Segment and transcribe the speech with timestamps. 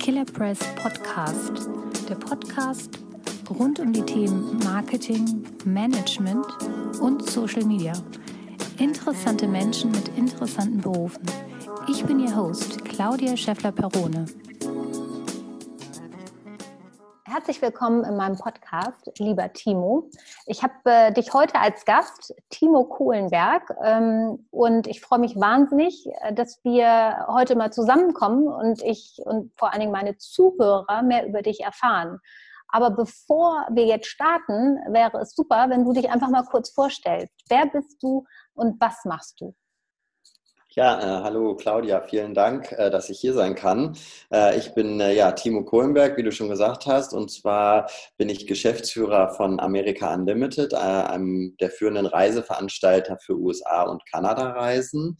[0.00, 1.68] Killer Press Podcast,
[2.08, 2.98] der Podcast
[3.50, 6.46] rund um die Themen Marketing, Management
[7.02, 7.92] und Social Media.
[8.78, 11.22] Interessante Menschen mit interessanten Berufen.
[11.86, 14.24] Ich bin Ihr Host, Claudia Scheffler-Perone.
[17.24, 20.08] Herzlich willkommen in meinem Podcast, lieber Timo.
[20.50, 26.08] Ich habe äh, dich heute als Gast, Timo Kohlenberg, ähm, und ich freue mich wahnsinnig,
[26.22, 31.24] äh, dass wir heute mal zusammenkommen und ich und vor allen Dingen meine Zuhörer mehr
[31.24, 32.18] über dich erfahren.
[32.66, 37.32] Aber bevor wir jetzt starten, wäre es super, wenn du dich einfach mal kurz vorstellst.
[37.48, 38.24] Wer bist du
[38.54, 39.54] und was machst du?
[40.76, 43.96] Ja, äh, hallo Claudia, vielen Dank, äh, dass ich hier sein kann.
[44.32, 48.28] Äh, ich bin äh, ja Timo Kohlenberg, wie du schon gesagt hast, und zwar bin
[48.28, 55.16] ich Geschäftsführer von America Unlimited, äh, einem der führenden Reiseveranstalter für USA und Kanada-Reisen.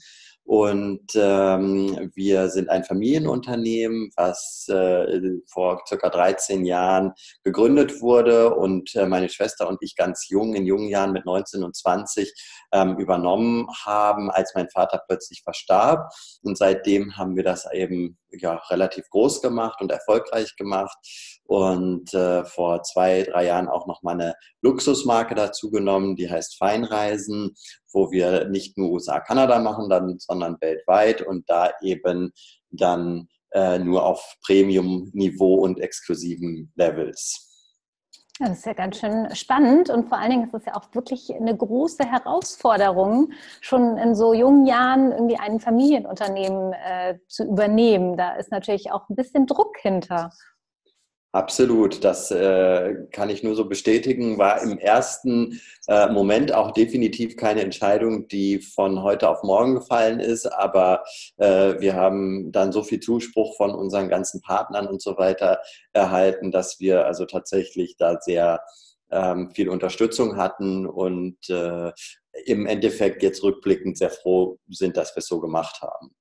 [0.51, 7.13] Und ähm, wir sind ein Familienunternehmen, was äh, vor circa 13 Jahren
[7.45, 11.63] gegründet wurde und äh, meine Schwester und ich ganz jung, in jungen Jahren mit 19
[11.63, 12.35] und 20
[12.73, 16.13] ähm, übernommen haben, als mein Vater plötzlich verstarb.
[16.43, 20.99] Und seitdem haben wir das eben ja, relativ groß gemacht und erfolgreich gemacht
[21.51, 26.57] und äh, vor zwei, drei Jahren auch noch mal eine Luxusmarke dazu genommen, die heißt
[26.57, 27.57] Feinreisen,
[27.93, 32.31] wo wir nicht nur USA, Kanada machen, dann, sondern weltweit und da eben
[32.71, 37.49] dann äh, nur auf Premium-Niveau und exklusiven Levels.
[38.39, 41.35] Das ist ja ganz schön spannend und vor allen Dingen ist es ja auch wirklich
[41.35, 48.17] eine große Herausforderung, schon in so jungen Jahren irgendwie ein Familienunternehmen äh, zu übernehmen.
[48.17, 50.31] Da ist natürlich auch ein bisschen Druck hinter.
[51.33, 54.39] Absolut, das äh, kann ich nur so bestätigen.
[54.39, 60.19] War im ersten äh, Moment auch definitiv keine Entscheidung, die von heute auf morgen gefallen
[60.19, 61.05] ist, aber
[61.37, 65.61] äh, wir haben dann so viel Zuspruch von unseren ganzen Partnern und so weiter
[65.93, 68.61] erhalten, dass wir also tatsächlich da sehr
[69.13, 71.93] ähm, viel Unterstützung hatten und äh,
[72.45, 76.13] im Endeffekt jetzt rückblickend sehr froh sind, dass wir es so gemacht haben.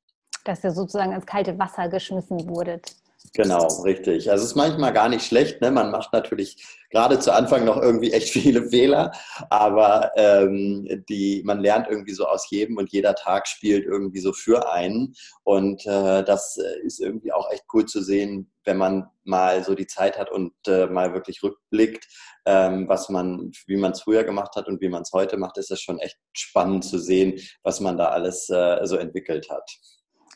[0.45, 2.95] Dass ihr sozusagen ins kalte Wasser geschmissen wurdet.
[3.33, 4.31] Genau, richtig.
[4.31, 5.61] Also es ist manchmal gar nicht schlecht.
[5.61, 5.71] Ne?
[5.71, 9.11] Man macht natürlich gerade zu Anfang noch irgendwie echt viele Fehler,
[9.49, 14.33] aber ähm, die, man lernt irgendwie so aus jedem und jeder Tag spielt irgendwie so
[14.33, 15.15] für einen.
[15.43, 19.87] Und äh, das ist irgendwie auch echt cool zu sehen, wenn man mal so die
[19.87, 22.07] Zeit hat und äh, mal wirklich rückblickt,
[22.45, 25.57] ähm, was man, wie man es früher gemacht hat und wie man es heute macht,
[25.57, 29.69] ist es schon echt spannend zu sehen, was man da alles äh, so entwickelt hat.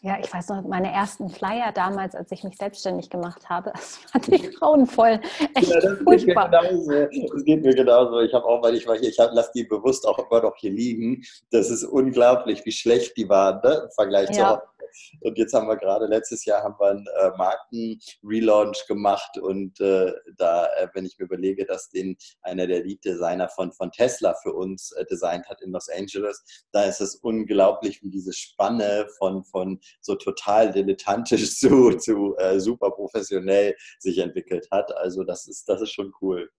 [0.06, 3.96] Ja, ich weiß noch, meine ersten Flyer damals, als ich mich selbstständig gemacht habe, das
[3.96, 5.22] fand ich grauenvoll.
[5.56, 6.52] Echt ja, das furchtbar.
[6.52, 7.34] Geht mir genauso.
[7.34, 8.20] Das geht mir genauso.
[8.20, 10.72] Ich habe auch, weil ich war hier, ich lasse die bewusst auch immer noch hier
[10.72, 11.24] liegen.
[11.52, 13.84] Das ist unglaublich, wie schlecht die waren ne?
[13.86, 14.56] im Vergleich ja.
[14.56, 14.73] zu
[15.22, 20.14] und jetzt haben wir gerade letztes Jahr haben wir einen äh, Marken-Relaunch gemacht und äh,
[20.38, 24.54] da, äh, wenn ich mir überlege, dass den einer der Lead-Designer von, von Tesla für
[24.54, 29.44] uns äh, designt hat in Los Angeles, da ist es unglaublich, wie diese Spanne von,
[29.44, 34.96] von so total dilettantisch zu, zu äh, super professionell sich entwickelt hat.
[34.98, 36.50] Also das ist, das ist schon cool.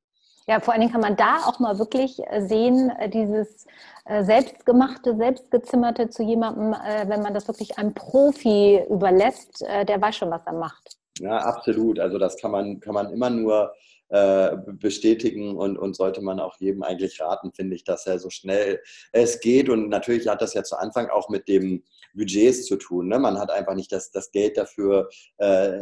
[0.47, 3.66] Ja, vor allen Dingen kann man da auch mal wirklich äh, sehen, äh, dieses
[4.05, 6.75] äh, selbstgemachte, selbstgezimmerte zu jemandem,
[7.06, 10.99] wenn man das wirklich einem Profi überlässt, der weiß schon, was er macht.
[11.19, 11.99] Ja, absolut.
[11.99, 13.72] Also das kann man, kann man immer nur
[14.15, 18.31] äh, bestätigen und, und sollte man auch jedem eigentlich raten, finde ich, dass er so
[18.31, 18.81] schnell
[19.11, 19.69] es geht.
[19.69, 21.83] Und natürlich hat das ja zu Anfang auch mit dem
[22.15, 23.09] Budgets zu tun.
[23.09, 23.19] Ne?
[23.19, 25.09] Man hat einfach nicht das, das Geld dafür,
[25.39, 25.81] äh,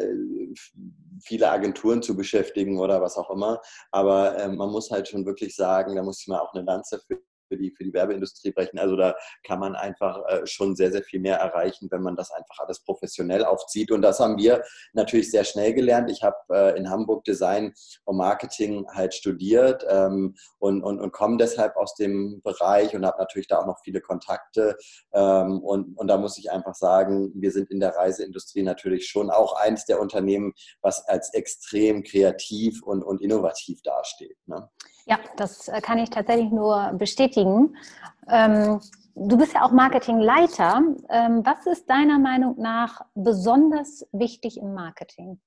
[1.22, 3.60] viele Agenturen zu beschäftigen oder was auch immer.
[3.90, 7.20] Aber äh, man muss halt schon wirklich sagen, da muss mal auch eine Lanze für
[7.52, 8.78] für die, für die Werbeindustrie brechen.
[8.78, 9.14] Also da
[9.46, 12.80] kann man einfach äh, schon sehr, sehr viel mehr erreichen, wenn man das einfach alles
[12.80, 13.90] professionell aufzieht.
[13.90, 14.62] Und das haben wir
[14.94, 16.10] natürlich sehr schnell gelernt.
[16.10, 17.74] Ich habe äh, in Hamburg Design
[18.04, 23.18] und Marketing halt studiert ähm, und, und, und komme deshalb aus dem Bereich und habe
[23.18, 24.76] natürlich da auch noch viele Kontakte.
[25.12, 29.30] Ähm, und, und da muss ich einfach sagen, wir sind in der Reiseindustrie natürlich schon
[29.30, 34.38] auch eins der Unternehmen, was als extrem kreativ und, und innovativ dasteht.
[34.46, 34.70] Ne?
[35.06, 37.76] Ja, das äh, kann ich tatsächlich nur bestätigen.
[38.30, 38.80] Ähm,
[39.14, 40.82] du bist ja auch Marketingleiter.
[41.10, 45.40] Ähm, was ist deiner Meinung nach besonders wichtig im Marketing?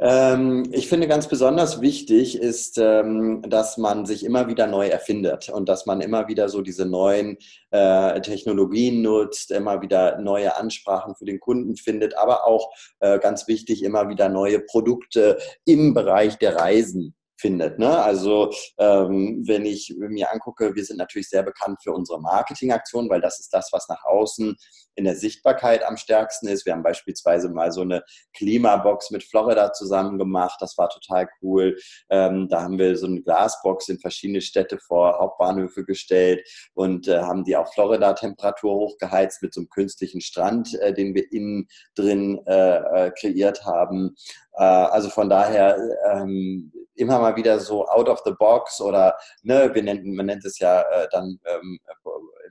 [0.00, 5.68] Ähm, ich finde ganz besonders wichtig ist, dass man sich immer wieder neu erfindet und
[5.68, 7.36] dass man immer wieder so diese neuen
[7.72, 12.70] äh, Technologien nutzt, immer wieder neue Ansprachen für den Kunden findet, aber auch
[13.00, 17.78] äh, ganz wichtig, immer wieder neue Produkte im Bereich der Reisen findet.
[17.78, 18.02] Ne?
[18.02, 23.20] Also ähm, wenn ich mir angucke, wir sind natürlich sehr bekannt für unsere Marketingaktionen, weil
[23.20, 24.56] das ist das, was nach außen
[24.98, 26.66] in der Sichtbarkeit am stärksten ist.
[26.66, 28.02] Wir haben beispielsweise mal so eine
[28.34, 30.58] Klimabox mit Florida zusammen gemacht.
[30.60, 31.76] Das war total cool.
[32.10, 37.20] Ähm, da haben wir so eine Glasbox in verschiedene Städte vor Hauptbahnhöfe gestellt und äh,
[37.20, 42.40] haben die auf Florida-Temperatur hochgeheizt mit so einem künstlichen Strand, äh, den wir innen drin
[42.46, 44.16] äh, äh kreiert haben.
[44.54, 45.78] Äh, also von daher
[46.12, 50.44] ähm, immer mal wieder so out of the box oder ne, wir nennen, man nennt
[50.44, 51.78] es ja äh, dann ähm,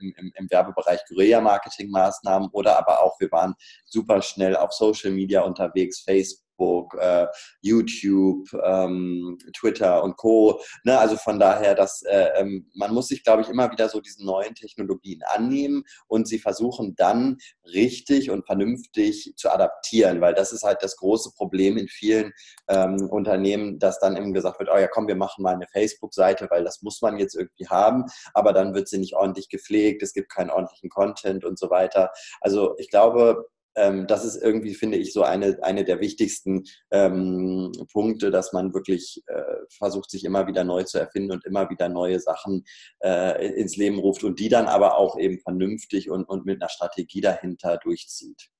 [0.00, 3.54] im, im, im Werbebereich Guerilla-Marketing-Maßnahmen oder aber auch, wir waren
[3.84, 6.47] super schnell auf Social Media unterwegs, Facebook.
[6.58, 7.26] Facebook, äh,
[7.60, 10.60] YouTube, ähm, Twitter und Co.
[10.84, 10.98] Ne?
[10.98, 14.26] Also von daher, dass äh, ähm, man muss sich, glaube ich, immer wieder so diesen
[14.26, 17.38] neuen Technologien annehmen und sie versuchen dann
[17.72, 22.32] richtig und vernünftig zu adaptieren, weil das ist halt das große Problem in vielen
[22.68, 26.48] ähm, Unternehmen, dass dann eben gesagt wird, oh ja, komm, wir machen mal eine Facebook-Seite,
[26.50, 30.12] weil das muss man jetzt irgendwie haben, aber dann wird sie nicht ordentlich gepflegt, es
[30.12, 32.10] gibt keinen ordentlichen Content und so weiter.
[32.40, 33.46] Also ich glaube,
[33.78, 38.74] ähm, das ist irgendwie, finde ich, so eine, eine der wichtigsten ähm, Punkte, dass man
[38.74, 42.64] wirklich äh, versucht, sich immer wieder neu zu erfinden und immer wieder neue Sachen
[43.02, 46.68] äh, ins Leben ruft und die dann aber auch eben vernünftig und, und mit einer
[46.68, 48.50] Strategie dahinter durchzieht.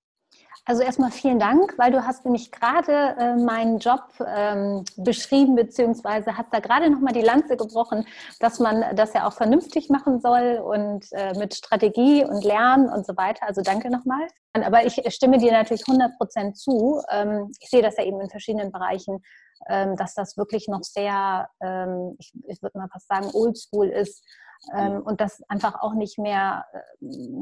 [0.68, 6.36] Also erstmal vielen Dank, weil du hast nämlich gerade äh, meinen Job ähm, beschrieben, beziehungsweise
[6.36, 8.06] hast da gerade nochmal die Lanze gebrochen,
[8.38, 13.06] dass man das ja auch vernünftig machen soll und äh, mit Strategie und Lernen und
[13.06, 13.46] so weiter.
[13.46, 14.26] Also danke nochmal.
[14.52, 17.02] Aber ich stimme dir natürlich 100 Prozent zu.
[17.10, 19.22] Ähm, ich sehe das ja eben in verschiedenen Bereichen,
[19.68, 24.24] ähm, dass das wirklich noch sehr, ähm, ich, würde mal fast sagen, oldschool ist
[24.74, 26.78] ähm, und das einfach auch nicht mehr äh,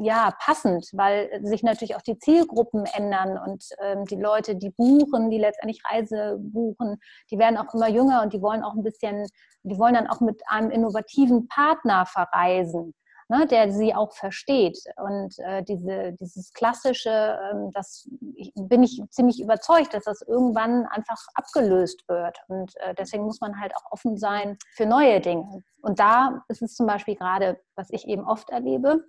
[0.03, 3.65] ja, passend, weil sich natürlich auch die Zielgruppen ändern und
[4.11, 6.99] die Leute, die buchen, die letztendlich Reise buchen,
[7.31, 9.27] die werden auch immer jünger und die wollen auch ein bisschen,
[9.63, 12.95] die wollen dann auch mit einem innovativen Partner verreisen
[13.29, 14.79] ne, der sie auch versteht.
[14.97, 18.09] Und äh, diese, dieses klassische, ähm, das
[18.55, 22.39] bin ich ziemlich überzeugt, dass das irgendwann einfach abgelöst wird.
[22.49, 25.63] Und äh, deswegen muss man halt auch offen sein für neue Dinge.
[25.83, 29.05] Und da ist es zum Beispiel gerade, was ich eben oft erlebe,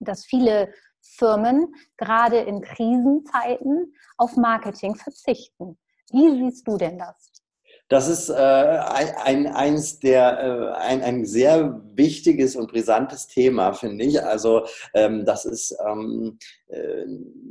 [0.00, 5.78] dass viele Firmen gerade in Krisenzeiten auf Marketing verzichten.
[6.12, 7.30] Wie siehst du denn das?
[7.88, 14.04] Das ist äh, ein, eins der, äh, ein, ein sehr wichtiges und brisantes Thema, finde
[14.04, 14.22] ich.
[14.22, 16.38] Also ähm, das ist ähm,
[16.68, 17.04] äh,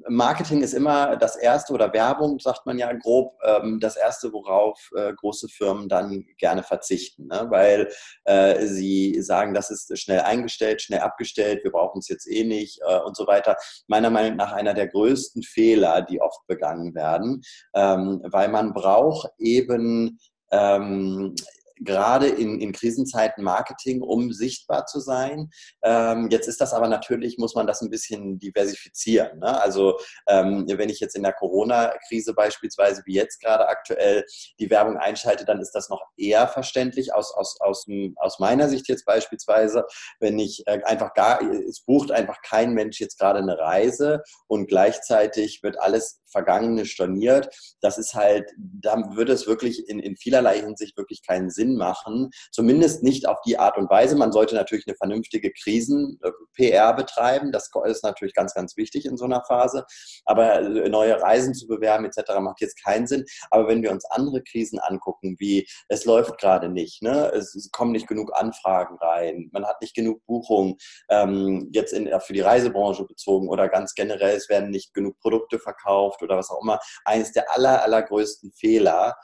[0.07, 4.89] Marketing ist immer das erste oder Werbung, sagt man ja grob, ähm, das erste, worauf
[4.95, 7.45] äh, große Firmen dann gerne verzichten, ne?
[7.49, 7.89] weil
[8.25, 12.79] äh, sie sagen, das ist schnell eingestellt, schnell abgestellt, wir brauchen es jetzt eh nicht
[12.87, 13.55] äh, und so weiter.
[13.87, 17.43] Meiner Meinung nach einer der größten Fehler, die oft begangen werden,
[17.75, 20.17] ähm, weil man braucht eben
[20.51, 21.35] ähm,
[21.79, 25.49] gerade in, in Krisenzeiten Marketing, um sichtbar zu sein.
[25.83, 29.39] Ähm, jetzt ist das aber natürlich, muss man das ein bisschen diversifizieren.
[29.39, 29.61] Ne?
[29.61, 29.97] Also
[30.27, 34.25] ähm, wenn ich jetzt in der Corona-Krise beispielsweise, wie jetzt gerade aktuell,
[34.59, 37.85] die Werbung einschalte, dann ist das noch eher verständlich aus, aus, aus,
[38.17, 39.85] aus meiner Sicht jetzt beispielsweise,
[40.19, 44.67] wenn ich äh, einfach gar, es bucht einfach kein Mensch jetzt gerade eine Reise und
[44.67, 47.49] gleichzeitig wird alles Vergangene storniert.
[47.81, 52.29] Das ist halt, da würde es wirklich in, in vielerlei Hinsicht wirklich keinen Sinn machen.
[52.51, 54.15] Zumindest nicht auf die Art und Weise.
[54.15, 57.51] Man sollte natürlich eine vernünftige Krisen-PR betreiben.
[57.51, 59.85] Das ist natürlich ganz, ganz wichtig in so einer Phase.
[60.25, 62.39] Aber äh, neue Reisen zu bewerben etc.
[62.39, 63.25] macht jetzt keinen Sinn.
[63.49, 67.31] Aber wenn wir uns andere Krisen angucken, wie es läuft gerade nicht, ne?
[67.33, 70.75] es kommen nicht genug Anfragen rein, man hat nicht genug Buchungen,
[71.09, 75.59] ähm, jetzt in, für die Reisebranche bezogen oder ganz generell, es werden nicht genug Produkte
[75.59, 79.15] verkauft oder was auch immer, eines der aller, allergrößten Fehler,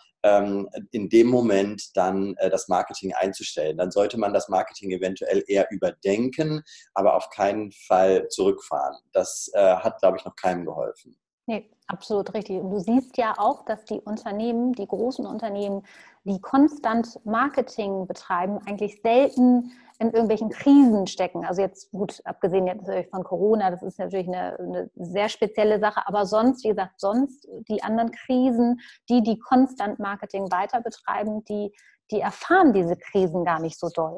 [0.92, 3.78] in dem Moment dann äh, das Marketing einzustellen.
[3.78, 6.64] Dann sollte man das Marketing eventuell eher überdenken,
[6.94, 8.98] aber auf keinen Fall zurückfahren.
[9.14, 11.16] Das äh, hat, glaube ich, noch keinem geholfen.
[11.48, 12.60] Nee, absolut richtig.
[12.60, 15.84] Und du siehst ja auch, dass die Unternehmen, die großen Unternehmen,
[16.24, 21.46] die konstant Marketing betreiben, eigentlich selten in irgendwelchen Krisen stecken.
[21.46, 25.80] Also jetzt gut, abgesehen jetzt natürlich von Corona, das ist natürlich eine, eine, sehr spezielle
[25.80, 31.44] Sache, aber sonst, wie gesagt, sonst die anderen Krisen, die, die konstant Marketing weiter betreiben,
[31.46, 31.72] die,
[32.12, 34.18] die erfahren diese Krisen gar nicht so doll.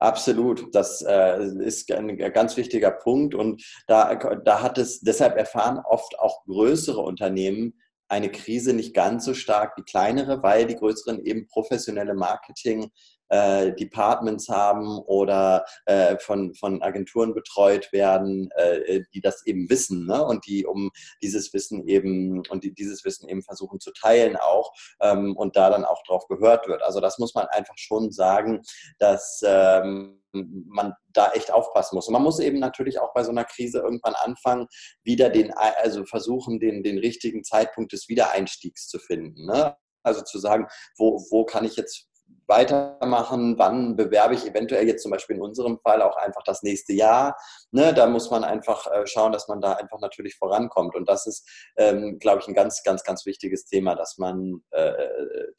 [0.00, 5.80] Absolut, das äh, ist ein ganz wichtiger Punkt und da, da hat es, deshalb erfahren
[5.84, 7.74] oft auch größere Unternehmen
[8.08, 12.90] eine Krise nicht ganz so stark wie kleinere, weil die größeren eben professionelle Marketing
[13.28, 20.06] äh, Departments haben oder äh, von, von Agenturen betreut werden, äh, die das eben wissen
[20.06, 20.24] ne?
[20.24, 20.90] und die um
[21.22, 25.70] dieses Wissen eben und die dieses Wissen eben versuchen zu teilen auch ähm, und da
[25.70, 26.82] dann auch drauf gehört wird.
[26.82, 28.62] Also das muss man einfach schon sagen,
[28.98, 32.06] dass ähm, man da echt aufpassen muss.
[32.06, 34.66] Und man muss eben natürlich auch bei so einer Krise irgendwann anfangen,
[35.02, 39.46] wieder den, also versuchen, den, den richtigen Zeitpunkt des Wiedereinstiegs zu finden.
[39.46, 39.76] Ne?
[40.02, 40.66] Also zu sagen,
[40.96, 42.08] wo, wo kann ich jetzt
[42.48, 46.92] weitermachen, wann bewerbe ich eventuell jetzt zum Beispiel in unserem Fall auch einfach das nächste
[46.92, 47.36] Jahr.
[47.70, 50.94] Ne, da muss man einfach äh, schauen, dass man da einfach natürlich vorankommt.
[50.94, 54.92] Und das ist, ähm, glaube ich, ein ganz, ganz, ganz wichtiges Thema, dass man äh,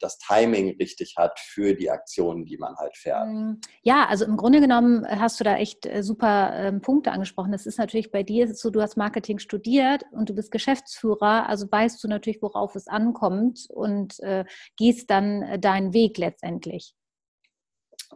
[0.00, 3.26] das Timing richtig hat für die Aktionen, die man halt fährt.
[3.28, 7.52] Mm, ja, also im Grunde genommen hast du da echt äh, super ähm, Punkte angesprochen.
[7.52, 11.70] Das ist natürlich bei dir so, du hast Marketing studiert und du bist Geschäftsführer, also
[11.70, 14.44] weißt du natürlich, worauf es ankommt und äh,
[14.76, 16.79] gehst dann äh, deinen Weg letztendlich.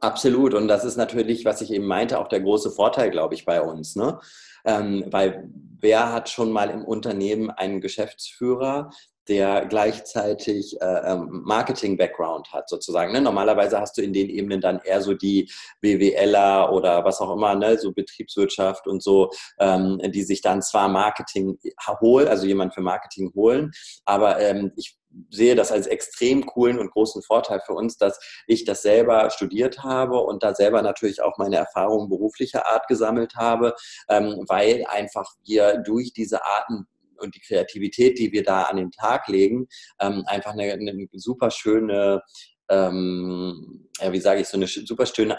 [0.00, 0.54] Absolut.
[0.54, 3.62] Und das ist natürlich, was ich eben meinte, auch der große Vorteil, glaube ich, bei
[3.62, 3.96] uns.
[3.96, 4.18] Ne?
[4.64, 5.48] Ähm, weil
[5.80, 8.90] wer hat schon mal im Unternehmen einen Geschäftsführer,
[9.28, 13.12] der gleichzeitig äh, ähm, Marketing-Background hat, sozusagen.
[13.12, 13.20] Ne?
[13.20, 15.50] Normalerweise hast du in den Ebenen dann eher so die
[15.80, 17.78] BWLer oder was auch immer, ne?
[17.78, 21.58] so Betriebswirtschaft und so, ähm, die sich dann zwar Marketing
[22.00, 23.72] holen, also jemand für Marketing holen,
[24.04, 24.98] aber ähm, ich
[25.30, 29.82] sehe das als extrem coolen und großen Vorteil für uns, dass ich das selber studiert
[29.82, 33.74] habe und da selber natürlich auch meine Erfahrungen beruflicher Art gesammelt habe,
[34.08, 36.86] ähm, weil einfach wir durch diese Arten
[37.18, 39.66] und die Kreativität, die wir da an den Tag legen,
[40.00, 42.22] ähm, einfach eine, eine super schöne
[42.70, 45.36] ähm, ja, wie sage ich, so ein super schöne,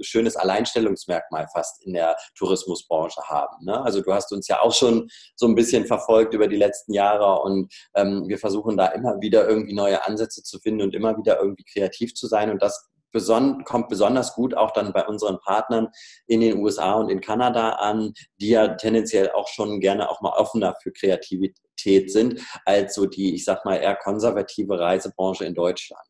[0.00, 3.64] schönes Alleinstellungsmerkmal fast in der Tourismusbranche haben.
[3.64, 3.82] Ne?
[3.82, 7.42] Also du hast uns ja auch schon so ein bisschen verfolgt über die letzten Jahre
[7.42, 11.40] und ähm, wir versuchen da immer wieder irgendwie neue Ansätze zu finden und immer wieder
[11.40, 15.88] irgendwie kreativ zu sein und das beson kommt besonders gut auch dann bei unseren Partnern
[16.26, 20.32] in den USA und in Kanada an, die ja tendenziell auch schon gerne auch mal
[20.32, 26.08] offener für Kreativität sind, als so die, ich sag mal, eher konservative Reisebranche in Deutschland.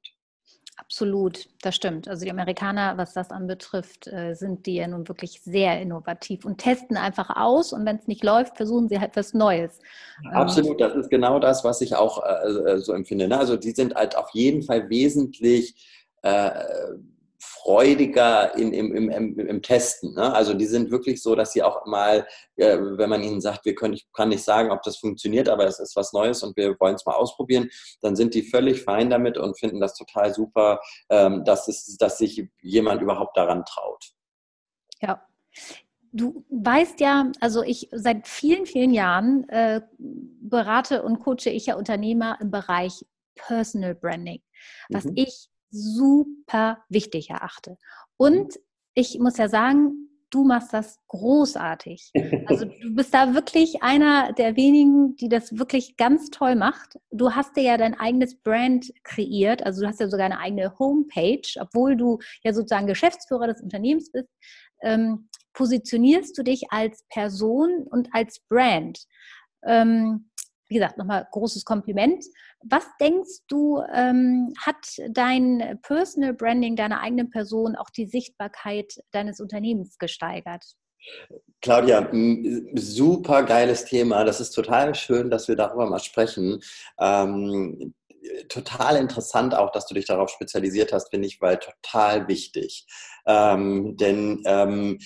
[0.80, 2.08] Absolut, das stimmt.
[2.08, 6.58] Also die Amerikaner, was das anbetrifft, äh, sind die ja nun wirklich sehr innovativ und
[6.58, 9.80] testen einfach aus und wenn es nicht läuft, versuchen sie halt was Neues.
[10.24, 13.26] Ähm, Absolut, das ist genau das, was ich auch äh, äh, so empfinde.
[13.26, 13.36] Ne?
[13.36, 15.74] Also die sind halt auf jeden Fall wesentlich
[16.22, 16.50] äh,
[17.40, 20.14] freudiger in, im, im, im, im Testen.
[20.14, 20.32] Ne?
[20.32, 23.74] Also die sind wirklich so, dass sie auch mal, äh, wenn man ihnen sagt, wir
[23.74, 26.76] können, ich kann nicht sagen, ob das funktioniert, aber es ist was Neues und wir
[26.80, 27.68] wollen es mal ausprobieren,
[28.00, 32.18] dann sind die völlig fein damit und finden das total super, ähm, dass, es, dass
[32.18, 34.12] sich jemand überhaupt daran traut.
[35.00, 35.22] Ja.
[36.10, 41.76] Du weißt ja, also ich seit vielen, vielen Jahren äh, berate und coache ich ja
[41.76, 44.42] Unternehmer im Bereich Personal Branding,
[44.88, 45.12] was mhm.
[45.16, 47.76] ich super wichtig erachte.
[48.16, 48.62] Und mhm.
[48.94, 52.12] ich muss ja sagen, du machst das großartig.
[52.46, 56.98] Also du bist da wirklich einer der wenigen, die das wirklich ganz toll macht.
[57.10, 60.78] Du hast dir ja dein eigenes Brand kreiert, also du hast ja sogar eine eigene
[60.78, 64.28] Homepage, obwohl du ja sozusagen Geschäftsführer des Unternehmens bist.
[64.82, 69.00] Ähm, positionierst du dich als Person und als Brand.
[69.64, 70.30] Ähm,
[70.68, 72.24] wie gesagt, nochmal großes Kompliment.
[72.62, 74.76] Was denkst du, ähm, hat
[75.10, 80.64] dein Personal Branding deiner eigenen Person auch die Sichtbarkeit deines Unternehmens gesteigert?
[81.60, 82.10] Claudia,
[82.74, 84.24] super geiles Thema.
[84.24, 86.60] Das ist total schön, dass wir darüber mal sprechen.
[87.00, 87.94] Ähm,
[88.48, 92.86] total interessant auch, dass du dich darauf spezialisiert hast, finde ich, weil total wichtig.
[93.26, 94.98] Ähm, denn ähm,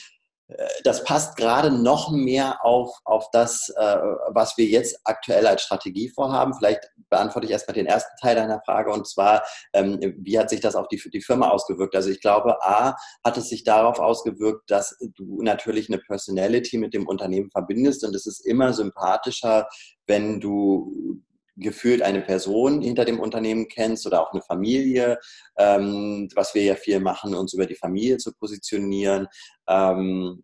[0.84, 3.96] das passt gerade noch mehr auf, auf das, äh,
[4.28, 6.54] was wir jetzt aktuell als Strategie vorhaben.
[6.54, 9.42] Vielleicht beantworte ich erstmal den ersten Teil deiner Frage und zwar,
[9.72, 11.94] ähm, wie hat sich das auf die, die Firma ausgewirkt?
[11.94, 12.94] Also ich glaube, A,
[13.24, 18.14] hat es sich darauf ausgewirkt, dass du natürlich eine Personality mit dem Unternehmen verbindest und
[18.14, 19.68] es ist immer sympathischer,
[20.06, 21.22] wenn du
[21.56, 25.18] gefühlt eine Person hinter dem Unternehmen kennst oder auch eine Familie,
[25.58, 29.28] ähm, was wir ja viel machen, uns über die Familie zu positionieren,
[29.68, 30.42] ähm,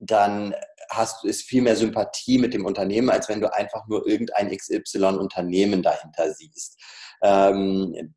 [0.00, 0.54] dann
[0.90, 4.56] hast du ist viel mehr Sympathie mit dem Unternehmen, als wenn du einfach nur irgendein
[4.56, 6.80] XY-Unternehmen dahinter siehst.
[7.22, 8.14] Ähm,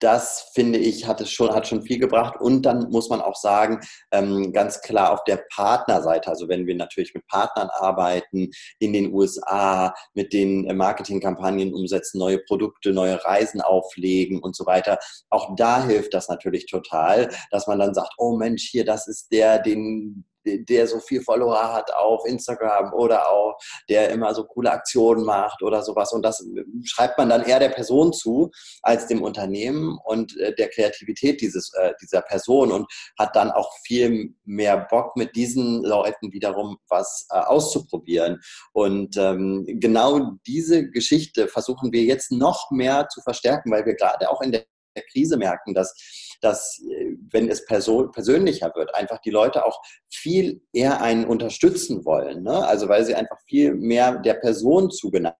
[0.00, 2.40] das finde ich, hat es schon, hat schon viel gebracht.
[2.40, 3.80] Und dann muss man auch sagen,
[4.12, 9.12] ähm, ganz klar auf der Partnerseite, also wenn wir natürlich mit Partnern arbeiten, in den
[9.12, 14.98] USA, mit den Marketingkampagnen umsetzen, neue Produkte, neue Reisen auflegen und so weiter,
[15.30, 19.32] auch da hilft das natürlich total, dass man dann sagt, oh Mensch, hier, das ist
[19.32, 24.70] der, den der so viel Follower hat auf Instagram oder auch der immer so coole
[24.70, 26.12] Aktionen macht oder sowas.
[26.12, 26.44] Und das
[26.84, 28.50] schreibt man dann eher der Person zu
[28.82, 32.86] als dem Unternehmen und äh, der Kreativität dieses, äh, dieser Person und
[33.18, 38.40] hat dann auch viel mehr Bock mit diesen Leuten wiederum was äh, auszuprobieren.
[38.72, 44.30] Und ähm, genau diese Geschichte versuchen wir jetzt noch mehr zu verstärken, weil wir gerade
[44.30, 44.64] auch in der
[45.02, 45.94] Krise merken, dass,
[46.40, 46.82] dass
[47.30, 52.42] wenn es persönlicher wird, einfach die Leute auch viel eher einen unterstützen wollen.
[52.42, 52.66] Ne?
[52.66, 55.38] Also weil sie einfach viel mehr der Person zugeneigt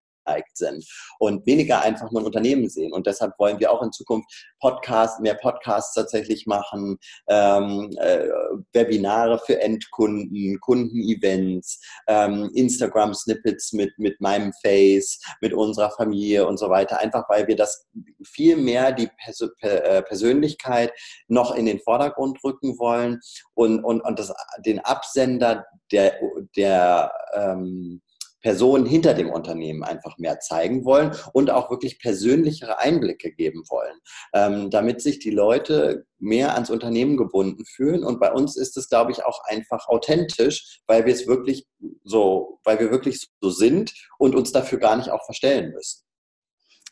[0.54, 0.84] sind
[1.18, 2.92] und weniger einfach nur ein Unternehmen sehen.
[2.92, 4.28] Und deshalb wollen wir auch in Zukunft
[4.60, 8.28] Podcasts, mehr Podcasts tatsächlich machen, ähm, äh,
[8.72, 16.70] Webinare für Endkunden, Kundenevents, ähm, Instagram-Snippets mit, mit meinem Face, mit unserer Familie und so
[16.70, 17.00] weiter.
[17.00, 17.86] Einfach weil wir das
[18.24, 20.92] viel mehr die Pers äh, Persönlichkeit
[21.28, 23.20] noch in den Vordergrund rücken wollen
[23.54, 24.32] und, und, und das,
[24.64, 26.18] den Absender der,
[26.56, 28.02] der ähm,
[28.46, 33.98] Personen hinter dem Unternehmen einfach mehr zeigen wollen und auch wirklich persönlichere Einblicke geben wollen,
[34.34, 38.04] ähm, damit sich die Leute mehr ans Unternehmen gebunden fühlen.
[38.04, 41.66] Und bei uns ist es, glaube ich, auch einfach authentisch, weil wir es wirklich
[42.04, 46.06] so, weil wir wirklich so sind und uns dafür gar nicht auch verstellen müssen.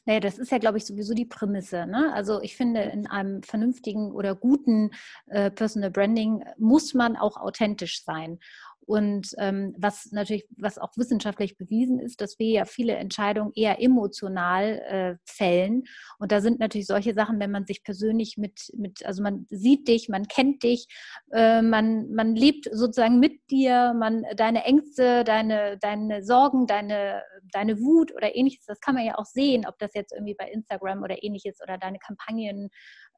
[0.06, 1.86] Naja, das ist ja, glaube ich, sowieso die Prämisse.
[1.86, 2.12] Ne?
[2.12, 4.90] Also ich finde, in einem vernünftigen oder guten
[5.26, 8.38] äh, Personal Branding muss man auch authentisch sein.
[8.86, 13.80] Und ähm, was natürlich, was auch wissenschaftlich bewiesen ist, dass wir ja viele Entscheidungen eher
[13.80, 15.84] emotional äh, fällen.
[16.18, 19.88] Und da sind natürlich solche Sachen, wenn man sich persönlich mit, mit also man sieht
[19.88, 20.86] dich, man kennt dich,
[21.32, 27.22] äh, man, man lebt sozusagen mit dir, man deine Ängste, deine, deine Sorgen, deine,
[27.52, 30.48] deine Wut oder ähnliches, das kann man ja auch sehen, ob das jetzt irgendwie bei
[30.50, 32.70] Instagram oder ähnliches oder deine Kampagnen.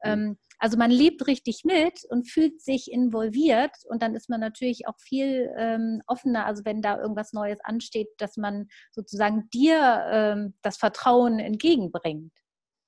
[0.07, 4.89] Ähm, also man lebt richtig mit und fühlt sich involviert und dann ist man natürlich
[4.89, 10.55] auch viel ähm, offener, also wenn da irgendwas Neues ansteht, dass man sozusagen dir ähm,
[10.63, 12.33] das Vertrauen entgegenbringt.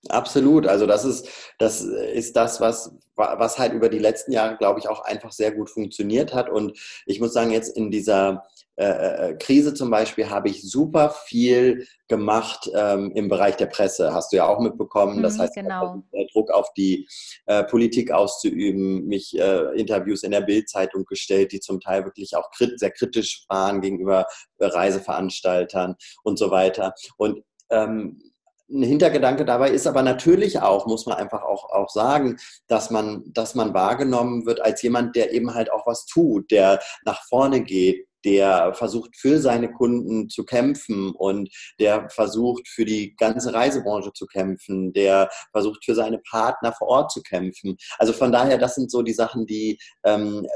[0.09, 0.67] Absolut.
[0.67, 1.29] Also das ist,
[1.59, 5.53] das ist das, was, was halt über die letzten Jahre, glaube ich, auch einfach sehr
[5.53, 6.49] gut funktioniert hat.
[6.49, 8.45] Und ich muss sagen, jetzt in dieser
[8.77, 14.15] äh, äh, Krise zum Beispiel habe ich super viel gemacht ähm, im Bereich der Presse.
[14.15, 15.21] Hast du ja auch mitbekommen.
[15.21, 16.05] Das mhm, heißt, genau.
[16.33, 17.09] Druck auf die
[17.47, 22.53] äh, Politik auszuüben, mich äh, Interviews in der Bildzeitung gestellt, die zum Teil wirklich auch
[22.53, 24.27] krit sehr kritisch waren gegenüber
[24.59, 26.95] äh, Reiseveranstaltern und so weiter.
[27.17, 28.23] Und ähm,
[28.71, 33.25] ein Hintergedanke dabei ist aber natürlich auch, muss man einfach auch, auch sagen, dass man,
[33.33, 37.63] dass man wahrgenommen wird als jemand, der eben halt auch was tut, der nach vorne
[37.63, 44.13] geht, der versucht für seine Kunden zu kämpfen und der versucht für die ganze Reisebranche
[44.13, 47.77] zu kämpfen, der versucht für seine Partner vor Ort zu kämpfen.
[47.99, 50.47] Also von daher, das sind so die Sachen, die, ähm,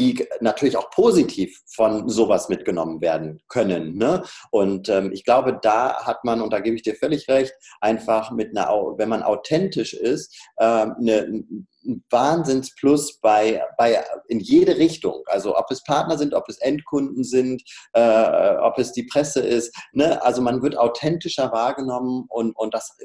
[0.00, 3.96] die natürlich auch positiv von sowas mitgenommen werden können.
[3.96, 4.22] Ne?
[4.50, 8.30] Und ähm, ich glaube, da hat man, und da gebe ich dir völlig recht, einfach
[8.30, 11.44] mit einer, wenn man authentisch ist, äh, eine,
[11.84, 15.22] ein Wahnsinnsplus bei, bei, in jede Richtung.
[15.26, 19.76] Also ob es Partner sind, ob es Endkunden sind, äh, ob es die Presse ist.
[19.92, 20.22] Ne?
[20.22, 22.96] Also man wird authentischer wahrgenommen und, und das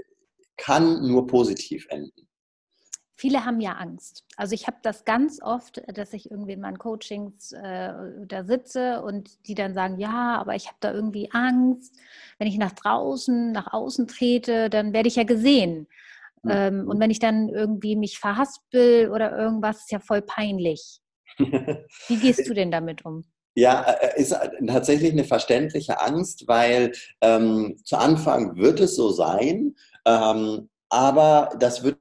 [0.57, 2.25] kann nur positiv enden.
[3.17, 4.25] Viele haben ja Angst.
[4.35, 7.93] Also ich habe das ganz oft, dass ich irgendwie in meinen Coachings äh,
[8.27, 11.95] da sitze und die dann sagen, ja, aber ich habe da irgendwie Angst.
[12.37, 15.87] Wenn ich nach draußen, nach außen trete, dann werde ich ja gesehen.
[16.47, 20.99] Ähm, und wenn ich dann irgendwie mich verhaspel oder irgendwas, ist ja voll peinlich.
[21.37, 23.23] Wie gehst du denn damit um?
[23.55, 24.35] Ja, äh, ist
[24.67, 29.75] tatsächlich eine verständliche Angst, weil ähm, zu Anfang wird es so sein,
[30.05, 31.97] ähm, aber das wird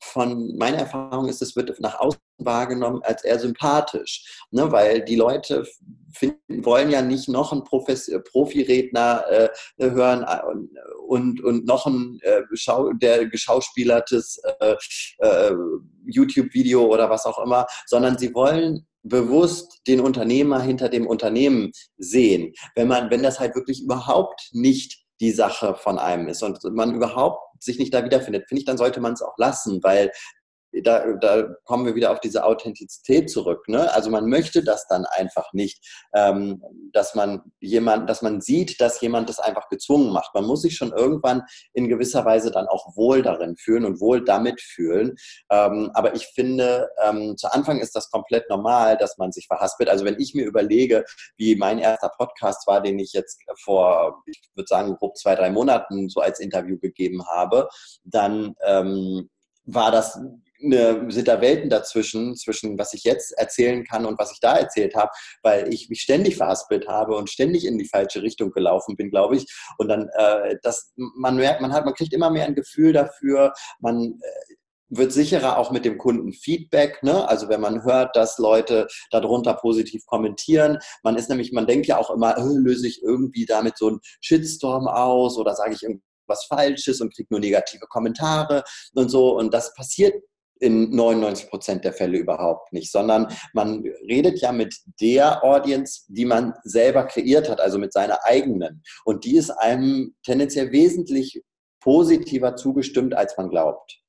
[0.00, 4.70] von meiner Erfahrung ist, es wird nach außen wahrgenommen als eher sympathisch, ne?
[4.70, 5.66] weil die Leute
[6.12, 10.40] finden, wollen ja nicht noch einen Profes Profiredner äh, hören äh,
[11.06, 14.76] und, und noch ein äh, Schau der geschauspielertes äh,
[15.18, 15.54] äh,
[16.06, 22.52] YouTube-Video oder was auch immer, sondern sie wollen bewusst den Unternehmer hinter dem Unternehmen sehen.
[22.74, 26.94] Wenn man, wenn das halt wirklich überhaupt nicht die Sache von einem ist und man
[26.94, 30.12] überhaupt sich nicht da wiederfindet, finde ich, dann sollte man es auch lassen, weil
[30.82, 33.68] da, da kommen wir wieder auf diese Authentizität zurück.
[33.68, 33.92] Ne?
[33.92, 39.00] Also man möchte das dann einfach nicht, ähm, dass man jemand, dass man sieht, dass
[39.00, 40.34] jemand das einfach gezwungen macht.
[40.34, 44.24] Man muss sich schon irgendwann in gewisser Weise dann auch wohl darin fühlen und wohl
[44.24, 45.16] damit fühlen.
[45.50, 49.88] Ähm, aber ich finde, ähm, zu Anfang ist das komplett normal, dass man sich verhaspelt.
[49.88, 51.04] Also wenn ich mir überlege,
[51.36, 55.50] wie mein erster Podcast war, den ich jetzt vor, ich würde sagen, grob zwei, drei
[55.50, 57.68] Monaten so als Interview gegeben habe,
[58.04, 59.30] dann ähm,
[59.64, 60.18] war das
[60.62, 64.56] eine, sind da Welten dazwischen, zwischen was ich jetzt erzählen kann und was ich da
[64.56, 65.10] erzählt habe,
[65.42, 69.36] weil ich mich ständig verhaspelt habe und ständig in die falsche Richtung gelaufen bin, glaube
[69.36, 69.46] ich.
[69.78, 73.52] Und dann, äh, das, man merkt, man hat, man kriegt immer mehr ein Gefühl dafür,
[73.80, 74.54] man äh,
[74.90, 77.02] wird sicherer auch mit dem Kundenfeedback.
[77.02, 77.28] Ne?
[77.28, 80.78] Also wenn man hört, dass Leute darunter positiv kommentieren.
[81.02, 84.00] Man ist nämlich, man denkt ja auch immer, oh, löse ich irgendwie damit so einen
[84.20, 89.36] Shitstorm aus oder sage ich irgendwas Falsches und kriege nur negative Kommentare und so.
[89.36, 90.14] Und das passiert
[90.60, 96.24] in 99 Prozent der Fälle überhaupt nicht, sondern man redet ja mit der Audience, die
[96.24, 98.82] man selber kreiert hat, also mit seiner eigenen.
[99.04, 101.42] Und die ist einem tendenziell wesentlich
[101.80, 104.00] positiver zugestimmt, als man glaubt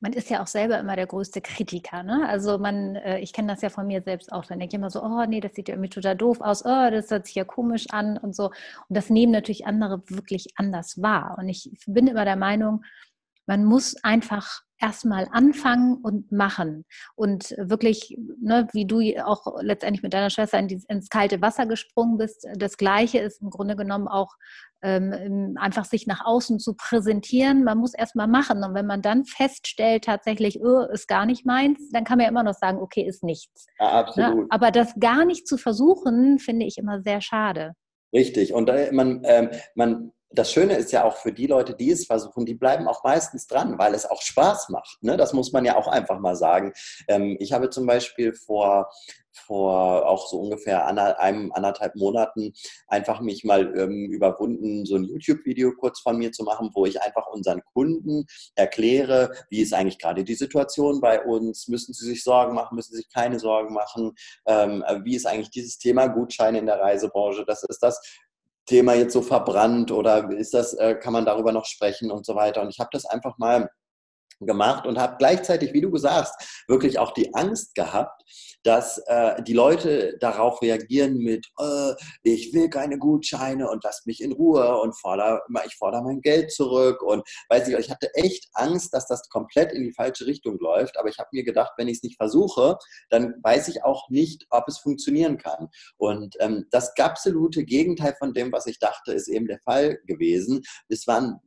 [0.00, 2.02] man ist ja auch selber immer der größte Kritiker.
[2.02, 2.28] Ne?
[2.28, 4.44] Also man, äh, ich kenne das ja von mir selbst auch.
[4.44, 6.90] Dann denke ich immer so, oh nee, das sieht ja irgendwie total doof aus, oh,
[6.90, 8.46] das hört sich ja komisch an und so.
[8.46, 11.36] Und das nehmen natürlich andere wirklich anders wahr.
[11.38, 12.84] Und ich bin immer der Meinung,
[13.46, 20.12] man muss einfach erstmal anfangen und machen und wirklich, ne, wie du auch letztendlich mit
[20.12, 24.08] deiner Schwester in die, ins kalte Wasser gesprungen bist, das Gleiche ist im Grunde genommen
[24.08, 24.34] auch
[24.82, 27.64] ähm, einfach sich nach außen zu präsentieren.
[27.64, 31.90] Man muss erstmal machen und wenn man dann feststellt, tatsächlich, oh, ist gar nicht meins,
[31.90, 33.66] dann kann man ja immer noch sagen, okay, ist nichts.
[33.80, 34.36] Ja, absolut.
[34.36, 34.46] Ne?
[34.50, 37.72] Aber das gar nicht zu versuchen, finde ich immer sehr schade.
[38.12, 38.54] Richtig.
[38.54, 42.44] Und man, ähm, man das Schöne ist ja auch für die Leute, die es versuchen,
[42.44, 44.98] die bleiben auch meistens dran, weil es auch Spaß macht.
[45.00, 45.16] Ne?
[45.16, 46.72] Das muss man ja auch einfach mal sagen.
[47.08, 48.90] Ähm, ich habe zum Beispiel vor,
[49.32, 52.52] vor auch so ungefähr einem, anderthalb Monaten
[52.88, 57.00] einfach mich mal ähm, überwunden, so ein YouTube-Video kurz von mir zu machen, wo ich
[57.00, 62.22] einfach unseren Kunden erkläre, wie ist eigentlich gerade die Situation bei uns, müssen sie sich
[62.22, 64.12] Sorgen machen, müssen sie sich keine Sorgen machen,
[64.46, 68.00] ähm, wie ist eigentlich dieses Thema Gutscheine in der Reisebranche, das ist das
[68.68, 72.34] Thema jetzt so verbrannt oder ist das, äh, kann man darüber noch sprechen und so
[72.34, 72.62] weiter.
[72.62, 73.70] Und ich habe das einfach mal
[74.40, 78.22] gemacht und habe gleichzeitig, wie du gesagt wirklich auch die Angst gehabt,
[78.62, 84.20] dass äh, die Leute darauf reagieren mit, äh, ich will keine Gutscheine und lasst mich
[84.20, 88.48] in Ruhe und forder, ich fordere mein Geld zurück und weiß ich, ich hatte echt
[88.52, 91.88] Angst, dass das komplett in die falsche Richtung läuft, aber ich habe mir gedacht, wenn
[91.88, 92.76] ich es nicht versuche,
[93.10, 95.68] dann weiß ich auch nicht, ob es funktionieren kann.
[95.96, 100.62] Und ähm, das absolute Gegenteil von dem, was ich dachte, ist eben der Fall gewesen.
[100.88, 101.40] Es waren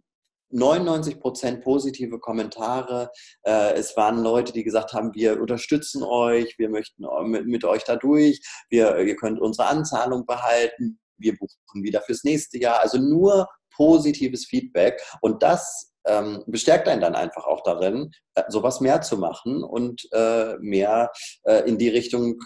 [0.53, 3.11] 99 Prozent positive Kommentare.
[3.43, 7.05] Äh, es waren Leute, die gesagt haben, wir unterstützen euch, wir möchten
[7.45, 12.57] mit, euch da durch, wir, ihr könnt unsere Anzahlung behalten, wir buchen wieder fürs nächste
[12.57, 12.79] Jahr.
[12.79, 15.01] Also nur positives Feedback.
[15.21, 20.07] Und das ähm, bestärkt einen dann einfach auch darin, äh, sowas mehr zu machen und
[20.11, 21.11] äh, mehr
[21.43, 22.39] äh, in die Richtung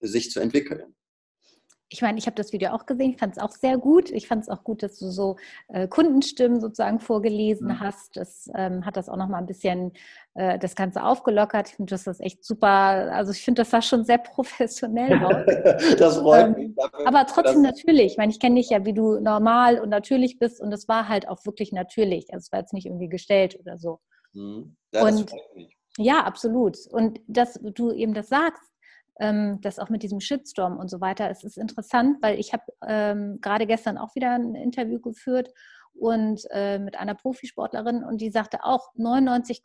[0.00, 0.94] sich zu entwickeln
[1.92, 4.10] ich meine, ich habe das Video auch gesehen, ich fand es auch sehr gut.
[4.10, 5.36] Ich fand es auch gut, dass du so
[5.68, 7.80] äh, Kundenstimmen sozusagen vorgelesen mhm.
[7.80, 8.16] hast.
[8.16, 9.92] Das ähm, hat das auch nochmal ein bisschen
[10.34, 11.68] äh, das Ganze aufgelockert.
[11.68, 12.68] Ich finde das ist echt super.
[12.68, 15.96] Also ich finde, das sah schon sehr professionell aus.
[15.98, 17.06] das freut ähm, mich.
[17.06, 18.12] aber trotzdem natürlich.
[18.12, 21.08] Ich meine, ich kenne dich ja, wie du normal und natürlich bist und es war
[21.08, 22.32] halt auch wirklich natürlich.
[22.32, 24.00] Also es war jetzt nicht irgendwie gestellt oder so.
[24.32, 24.76] Mhm.
[24.94, 25.30] Ja, und,
[25.98, 26.78] ja, absolut.
[26.90, 28.71] Und dass du eben das sagst,
[29.20, 31.30] ähm, das auch mit diesem Shitstorm und so weiter.
[31.30, 35.50] Es ist interessant, weil ich habe ähm, gerade gestern auch wieder ein Interview geführt
[35.94, 39.62] und äh, mit einer Profisportlerin und die sagte auch 99,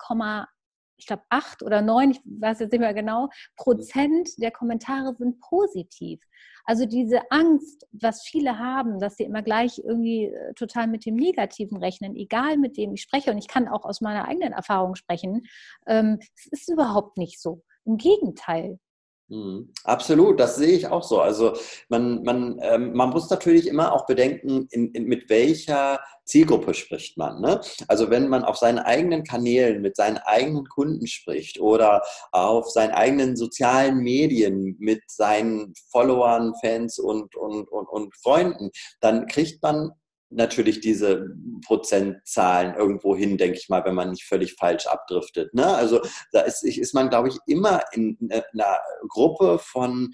[0.99, 5.39] ich glaube, acht oder neun, ich weiß jetzt nicht mehr genau, Prozent der Kommentare sind
[5.39, 6.19] positiv.
[6.65, 11.15] Also diese Angst, was viele haben, dass sie immer gleich irgendwie äh, total mit dem
[11.15, 14.95] Negativen rechnen, egal mit dem ich spreche, und ich kann auch aus meiner eigenen Erfahrung
[14.95, 15.45] sprechen,
[15.85, 17.63] ähm, es ist überhaupt nicht so.
[17.85, 18.79] Im Gegenteil.
[19.29, 19.73] Mhm.
[19.83, 21.19] Absolut, das sehe ich auch so.
[21.19, 21.53] Also
[21.89, 27.17] man, man, ähm, man muss natürlich immer auch bedenken, in, in, mit welcher Zielgruppe spricht
[27.17, 27.41] man.
[27.41, 27.59] Ne?
[27.89, 32.91] Also wenn man auf seinen eigenen Kanälen mit seinen eigenen Kunden spricht oder auf seinen
[32.91, 38.69] eigenen sozialen Medien mit seinen Followern, Fans und, und, und, und Freunden,
[39.01, 39.91] dann kriegt man
[40.29, 41.29] natürlich diese
[41.65, 45.53] Prozentzahlen irgendwo hin, denke ich mal, wenn man nicht völlig falsch abdriftet.
[45.53, 45.65] Ne?
[45.65, 48.17] Also da ist, ist man, glaube ich, immer in
[48.53, 50.11] einer Gruppe von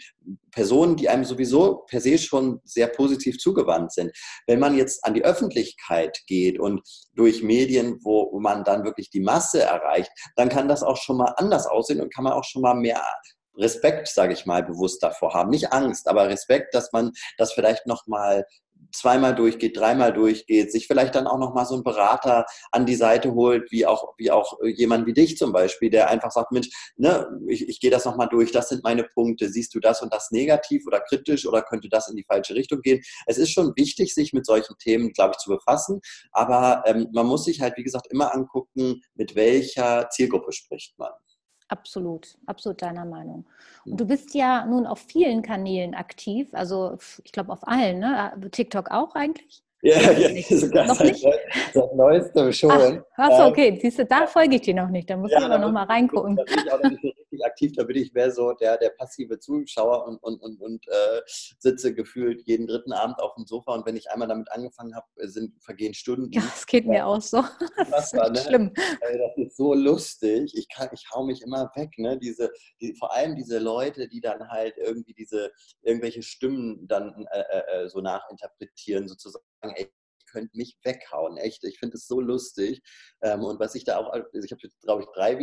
[0.51, 4.11] Personen, die einem sowieso per se schon sehr positiv zugewandt sind.
[4.45, 6.81] Wenn man jetzt an die Öffentlichkeit geht und
[7.15, 11.33] durch Medien, wo man dann wirklich die Masse erreicht, dann kann das auch schon mal
[11.37, 13.03] anders aussehen und kann man auch schon mal mehr
[13.55, 15.49] Respekt, sage ich mal, bewusst davor haben.
[15.49, 18.45] Nicht Angst, aber Respekt, dass man das vielleicht noch mal
[18.93, 23.33] zweimal durchgeht, dreimal durchgeht, sich vielleicht dann auch nochmal so einen Berater an die Seite
[23.33, 27.27] holt, wie auch, wie auch jemand wie dich zum Beispiel, der einfach sagt, Mensch, ne,
[27.47, 30.31] ich, ich gehe das nochmal durch, das sind meine Punkte, siehst du das und das
[30.31, 33.01] negativ oder kritisch oder könnte das in die falsche Richtung gehen?
[33.25, 36.01] Es ist schon wichtig, sich mit solchen Themen, glaube ich, zu befassen,
[36.31, 41.11] aber ähm, man muss sich halt, wie gesagt, immer angucken, mit welcher Zielgruppe spricht man.
[41.73, 43.45] Absolut, absolut deiner Meinung.
[43.83, 48.31] Und du bist ja nun auf vielen Kanälen aktiv, also ich glaube auf allen, ne?
[48.51, 49.63] TikTok auch eigentlich?
[49.81, 51.25] Ja, ja sogar noch nicht?
[51.73, 52.71] Das Neueste schon.
[53.17, 53.79] Ach, achso, okay.
[53.81, 55.09] Siehst du, da folge ich dir noch nicht.
[55.09, 56.35] Da muss ja, ich aber noch mal reingucken.
[56.35, 57.71] Da bin ich auch noch nicht richtig aktiv.
[57.75, 61.21] Da bin ich mehr so der, der passive Zuschauer und, und, und, und äh,
[61.59, 63.73] sitze gefühlt jeden dritten Abend auf dem Sofa.
[63.73, 66.31] Und wenn ich einmal damit angefangen habe, sind vergehen Stunden.
[66.31, 67.43] Ja, das geht mir auch so.
[67.89, 68.35] Das ist ne?
[68.35, 68.73] schlimm.
[68.75, 70.53] Das ist so lustig.
[70.55, 71.91] Ich, kann, ich hau mich immer weg.
[71.97, 72.17] Ne?
[72.17, 77.39] Diese, die, vor allem diese Leute, die dann halt irgendwie diese irgendwelche Stimmen dann äh,
[77.39, 79.91] äh, äh so nachinterpretieren, sozusagen ey, ihr
[80.31, 81.63] könnt mich weghauen, echt.
[81.63, 82.81] Ich finde es so lustig.
[83.21, 85.37] Ähm, und was ich da auch, also ich habe jetzt, glaube ich, drei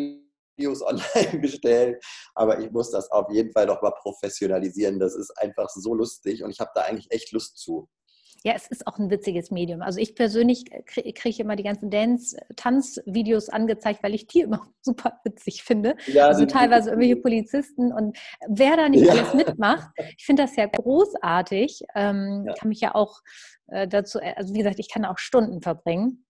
[0.60, 4.98] Videos online gestellt, aber ich muss das auf jeden Fall noch mal professionalisieren.
[4.98, 7.88] Das ist einfach so lustig und ich habe da eigentlich echt Lust zu.
[8.42, 9.82] Ja, es ist auch ein witziges Medium.
[9.82, 15.20] Also ich persönlich kriege krieg immer die ganzen Dance-Tanzvideos angezeigt, weil ich die immer super
[15.24, 15.94] witzig finde.
[16.06, 18.16] Ja, also teilweise irgendwelche Polizisten und
[18.48, 19.12] wer da nicht ja.
[19.12, 19.90] alles mitmacht.
[20.16, 21.82] Ich finde das ja großartig.
[21.94, 22.54] Ähm, ja.
[22.54, 23.20] Kann mich ja auch
[23.68, 26.24] äh, dazu, also wie gesagt, ich kann auch Stunden verbringen.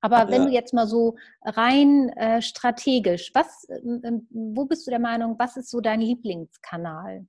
[0.00, 3.80] Aber wenn du jetzt mal so rein äh, strategisch, was, äh,
[4.30, 7.26] wo bist du der Meinung, was ist so dein Lieblingskanal?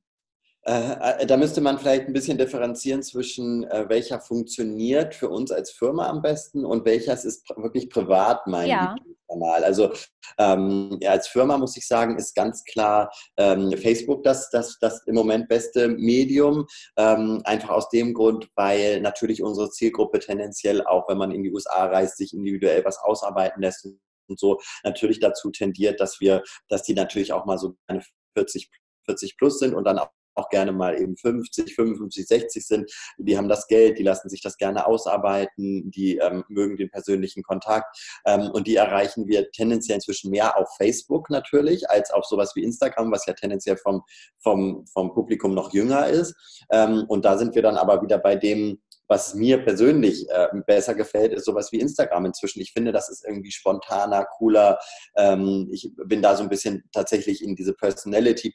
[0.63, 5.71] Äh, äh, da müsste man vielleicht ein bisschen differenzieren zwischen, welcher funktioniert für uns als
[5.71, 8.95] Firma am besten und welcher ist wirklich privat mein ja.
[9.27, 9.63] Kanal.
[9.63, 9.91] Also
[10.37, 15.03] ähm, ja, als Firma muss ich sagen, ist ganz klar ähm, Facebook das, das, das
[15.05, 16.65] im Moment beste Medium.
[16.97, 21.51] Ähm, einfach aus dem Grund, weil natürlich unsere Zielgruppe tendenziell auch, wenn man in die
[21.51, 26.83] USA reist, sich individuell was ausarbeiten lässt und so natürlich dazu tendiert, dass wir, dass
[26.83, 28.01] die natürlich auch mal so eine
[28.35, 28.69] 40
[29.07, 32.91] 40 plus sind und dann auch auch gerne mal eben 50, 55, 60 sind.
[33.17, 37.43] Die haben das Geld, die lassen sich das gerne ausarbeiten, die ähm, mögen den persönlichen
[37.43, 42.53] Kontakt ähm, und die erreichen wir tendenziell inzwischen mehr auf Facebook natürlich als auf sowas
[42.55, 44.03] wie Instagram, was ja tendenziell vom,
[44.39, 46.35] vom, vom Publikum noch jünger ist.
[46.71, 50.93] Ähm, und da sind wir dann aber wieder bei dem, was mir persönlich äh, besser
[50.93, 52.61] gefällt, ist sowas wie Instagram inzwischen.
[52.61, 54.79] Ich finde, das ist irgendwie spontaner, cooler.
[55.15, 58.53] Ähm, ich bin da so ein bisschen tatsächlich in diese Personality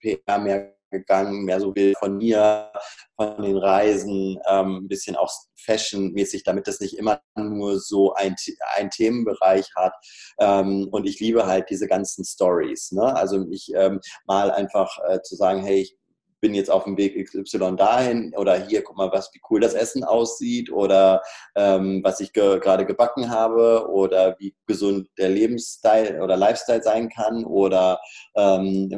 [0.00, 2.70] PR mehr gegangen, mehr so Bild von mir,
[3.16, 5.30] von den Reisen, ähm, ein bisschen auch
[5.64, 8.34] Fashion-mäßig, damit das nicht immer nur so ein,
[8.76, 9.94] ein Themenbereich hat.
[10.38, 12.92] Ähm, und ich liebe halt diese ganzen Stories.
[12.92, 13.14] Ne?
[13.14, 15.96] Also ich ähm, mal einfach äh, zu sagen, hey, ich
[16.40, 19.74] bin jetzt auf dem Weg XY dahin oder hier, guck mal, was, wie cool das
[19.74, 21.20] Essen aussieht oder
[21.54, 27.10] ähm, was ich ge gerade gebacken habe oder wie gesund der Lebensstil oder Lifestyle sein
[27.10, 28.00] kann oder
[28.36, 28.88] ähm,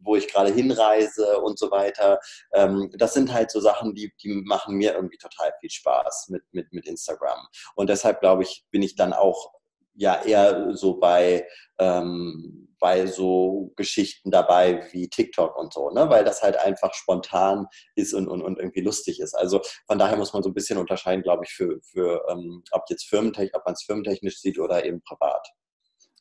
[0.00, 2.18] wo ich gerade hinreise und so weiter.
[2.52, 6.42] Ähm, das sind halt so Sachen, die, die machen mir irgendwie total viel Spaß mit,
[6.52, 7.46] mit, mit Instagram.
[7.74, 9.52] Und deshalb glaube ich, bin ich dann auch
[9.94, 11.46] ja eher so bei,
[11.78, 16.08] ähm, bei so Geschichten dabei wie TikTok und so, ne?
[16.08, 19.34] weil das halt einfach spontan ist und, und, und irgendwie lustig ist.
[19.34, 22.84] Also von daher muss man so ein bisschen unterscheiden, glaube ich, für, für ähm, ob
[22.88, 25.46] jetzt firmentechnisch, ob man es firmentechnisch sieht oder eben privat.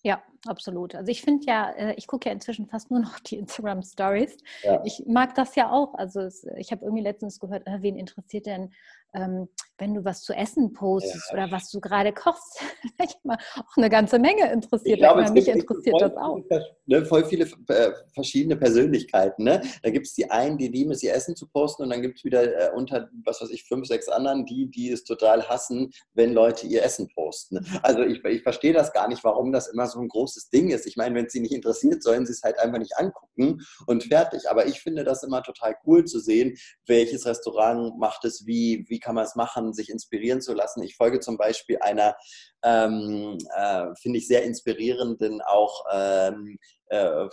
[0.01, 0.95] Ja, absolut.
[0.95, 4.37] Also ich finde ja, äh, ich gucke ja inzwischen fast nur noch die Instagram Stories.
[4.63, 4.81] Ja.
[4.85, 5.93] Ich mag das ja auch.
[5.95, 8.73] Also ich habe irgendwie letztens gehört, äh, wen interessiert denn
[9.13, 11.33] ähm, wenn du was zu essen postest ja.
[11.33, 12.61] oder was du gerade kochst,
[13.27, 14.97] auch eine ganze Menge interessiert.
[14.97, 16.39] Ich glaube, mich interessiert das auch.
[16.85, 19.43] Ne, voll viele äh, verschiedene Persönlichkeiten.
[19.43, 19.61] Ne?
[19.83, 22.17] Da gibt es die einen, die lieben es, ihr Essen zu posten und dann gibt
[22.17, 25.91] es wieder äh, unter, was weiß ich, fünf, sechs anderen, die, die es total hassen,
[26.13, 27.57] wenn Leute ihr Essen posten.
[27.57, 27.79] Mhm.
[27.81, 30.85] Also ich, ich verstehe das gar nicht, warum das immer so ein großes Ding ist.
[30.87, 34.03] Ich meine, wenn es sie nicht interessiert, sollen sie es halt einfach nicht angucken und
[34.03, 34.49] fertig.
[34.49, 38.98] Aber ich finde das immer total cool zu sehen, welches Restaurant macht es wie, wie
[38.99, 40.83] kann man es machen, sich inspirieren zu lassen.
[40.83, 42.15] Ich folge zum Beispiel einer,
[42.63, 46.57] ähm, äh, finde ich sehr inspirierenden auch ähm,
[46.89, 47.27] äh,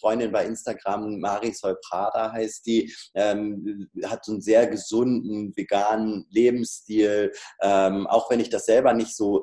[0.00, 7.32] Freundin bei Instagram, Marisol Prada heißt die, ähm, hat so einen sehr gesunden, veganen Lebensstil.
[7.60, 9.42] Ähm, auch wenn ich das selber nicht so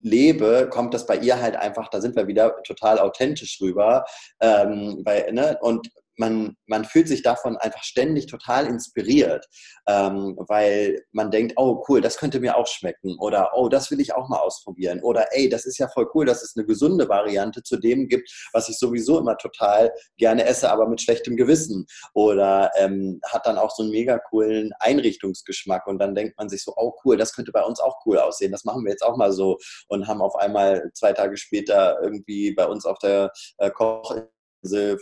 [0.00, 4.04] lebe, kommt das bei ihr halt einfach, da sind wir wieder total authentisch rüber.
[4.40, 5.58] Ähm, bei, ne?
[5.60, 5.88] Und
[6.22, 9.44] man, man fühlt sich davon einfach ständig total inspiriert,
[9.88, 14.00] ähm, weil man denkt, oh cool, das könnte mir auch schmecken oder oh, das will
[14.00, 17.08] ich auch mal ausprobieren oder ey, das ist ja voll cool, dass es eine gesunde
[17.08, 21.86] Variante zu dem gibt, was ich sowieso immer total gerne esse, aber mit schlechtem Gewissen
[22.14, 26.62] oder ähm, hat dann auch so einen mega coolen Einrichtungsgeschmack und dann denkt man sich
[26.62, 29.16] so, oh cool, das könnte bei uns auch cool aussehen, das machen wir jetzt auch
[29.16, 29.58] mal so
[29.88, 34.28] und haben auf einmal zwei Tage später irgendwie bei uns auf der äh, Kochinsel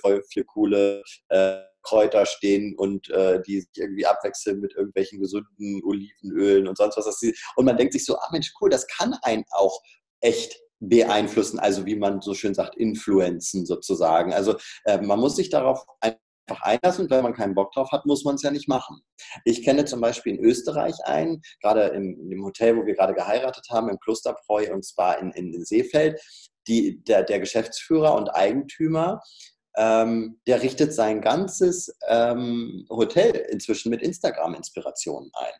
[0.00, 5.82] voll viele coole äh, Kräuter stehen und äh, die sich irgendwie abwechseln mit irgendwelchen gesunden
[5.84, 7.22] Olivenölen und sonst was.
[7.56, 9.80] Und man denkt sich so, ah Mensch, cool, das kann einen auch
[10.20, 14.32] echt beeinflussen, also wie man so schön sagt, influenzen sozusagen.
[14.32, 16.18] Also äh, man muss sich darauf einfach
[16.62, 19.00] einlassen und wenn man keinen Bock drauf hat, muss man es ja nicht machen.
[19.44, 23.66] Ich kenne zum Beispiel in Österreich einen, gerade im, im Hotel, wo wir gerade geheiratet
[23.70, 26.20] haben, im Klosterbräu und zwar in, in, in Seefeld,
[26.66, 29.20] die, der, der Geschäftsführer und Eigentümer,
[29.76, 35.52] ähm, der richtet sein ganzes ähm, Hotel inzwischen mit Instagram-Inspirationen ein.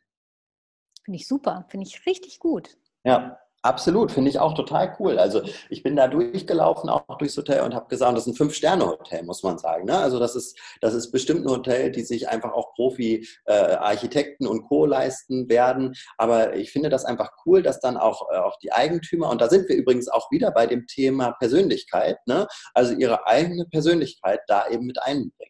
[1.05, 2.77] Finde ich super, finde ich richtig gut.
[3.05, 5.18] Ja, Absolut, finde ich auch total cool.
[5.18, 9.23] Also ich bin da durchgelaufen, auch durchs Hotel und habe gesagt, das ist ein Fünf-Sterne-Hotel,
[9.25, 9.85] muss man sagen.
[9.85, 9.99] Ne?
[9.99, 14.62] Also das ist, das ist bestimmt ein Hotel, die sich einfach auch Profi-Architekten äh, und
[14.62, 14.87] Co.
[14.87, 15.94] leisten werden.
[16.16, 19.51] Aber ich finde das einfach cool, dass dann auch, äh, auch die Eigentümer, und da
[19.51, 22.46] sind wir übrigens auch wieder bei dem Thema Persönlichkeit, ne?
[22.73, 25.50] also ihre eigene Persönlichkeit da eben mit einbringen.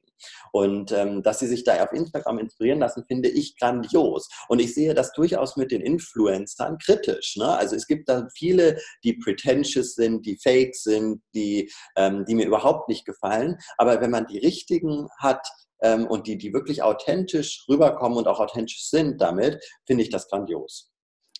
[0.52, 4.28] Und ähm, dass sie sich da auf Instagram inspirieren lassen, finde ich grandios.
[4.48, 7.36] Und ich sehe das durchaus mit den Influencern kritisch.
[7.36, 7.48] Ne?
[7.48, 12.46] Also es gibt da viele, die pretentious sind, die fake sind, die, ähm, die mir
[12.46, 13.56] überhaupt nicht gefallen.
[13.76, 15.46] Aber wenn man die richtigen hat,
[15.82, 20.28] ähm, und die, die wirklich authentisch rüberkommen und auch authentisch sind damit, finde ich das
[20.28, 20.89] grandios.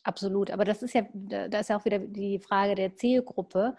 [0.02, 3.76] Absolut, aber das ist ja, da ist ja auch wieder die Frage der Zielgruppe.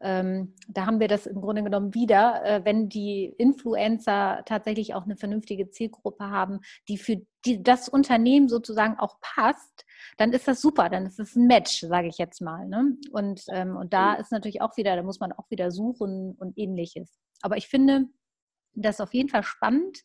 [0.00, 5.04] Ähm, da haben wir das im Grunde genommen wieder, äh, wenn die Influencer tatsächlich auch
[5.04, 9.84] eine vernünftige Zielgruppe haben, die für die, das Unternehmen sozusagen auch passt,
[10.16, 12.68] dann ist das super, dann ist es ein Match, sage ich jetzt mal.
[12.68, 12.96] Ne?
[13.10, 16.56] Und, ähm, und da ist natürlich auch wieder, da muss man auch wieder suchen und
[16.56, 17.18] ähnliches.
[17.42, 18.06] Aber ich finde
[18.74, 20.00] das auf jeden Fall spannend,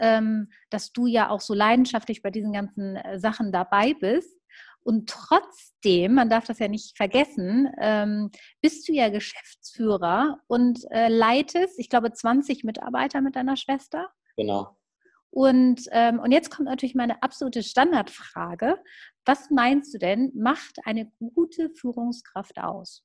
[0.00, 4.40] ähm, dass du ja auch so leidenschaftlich bei diesen ganzen äh, Sachen dabei bist
[4.82, 11.08] und trotzdem, man darf das ja nicht vergessen, ähm, bist du ja Geschäftsführer und äh,
[11.08, 14.08] leitest, ich glaube, 20 Mitarbeiter mit deiner Schwester.
[14.36, 14.76] Genau.
[15.30, 18.82] Und, ähm, und jetzt kommt natürlich meine absolute Standardfrage.
[19.24, 23.04] Was meinst du denn, macht eine gute Führungskraft aus?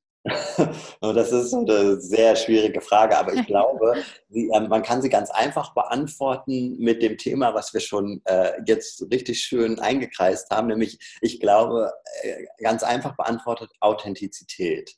[1.02, 5.74] Das ist eine sehr schwierige Frage, aber ich glaube, ähm, man kann sie ganz einfach
[5.74, 11.40] beantworten mit dem Thema, was wir schon äh, jetzt richtig schön eingekreist haben, nämlich ich
[11.40, 11.92] glaube,
[12.24, 14.96] äh, ganz einfach beantwortet Authentizität.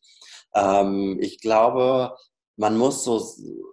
[0.55, 2.15] Ähm, ich glaube,
[2.55, 3.19] man muss so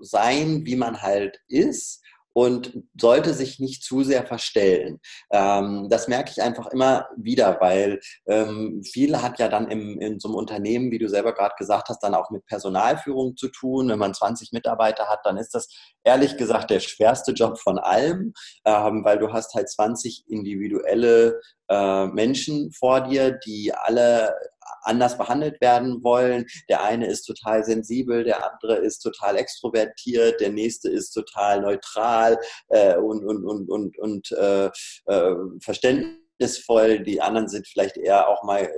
[0.01, 2.04] sein, wie man halt ist
[2.35, 5.01] und sollte sich nicht zu sehr verstellen.
[5.33, 10.21] Ähm, das merke ich einfach immer wieder, weil ähm, viel hat ja dann im, in
[10.21, 13.89] so einem Unternehmen, wie du selber gerade gesagt hast, dann auch mit Personalführung zu tun.
[13.89, 15.69] Wenn man 20 Mitarbeiter hat, dann ist das
[16.03, 22.07] ehrlich gesagt der schwerste Job von allem, ähm, weil du hast halt 20 individuelle äh,
[22.09, 24.35] Menschen vor dir, die alle
[24.83, 26.47] anders behandelt werden wollen.
[26.69, 32.39] Der eine ist total sensibel, der andere ist total extrovertiert, der nächste ist total neutral
[32.69, 34.71] äh, und, und, und, und, und äh,
[35.07, 37.01] äh, verständnisvoll.
[37.01, 38.71] Die anderen sind vielleicht eher auch mal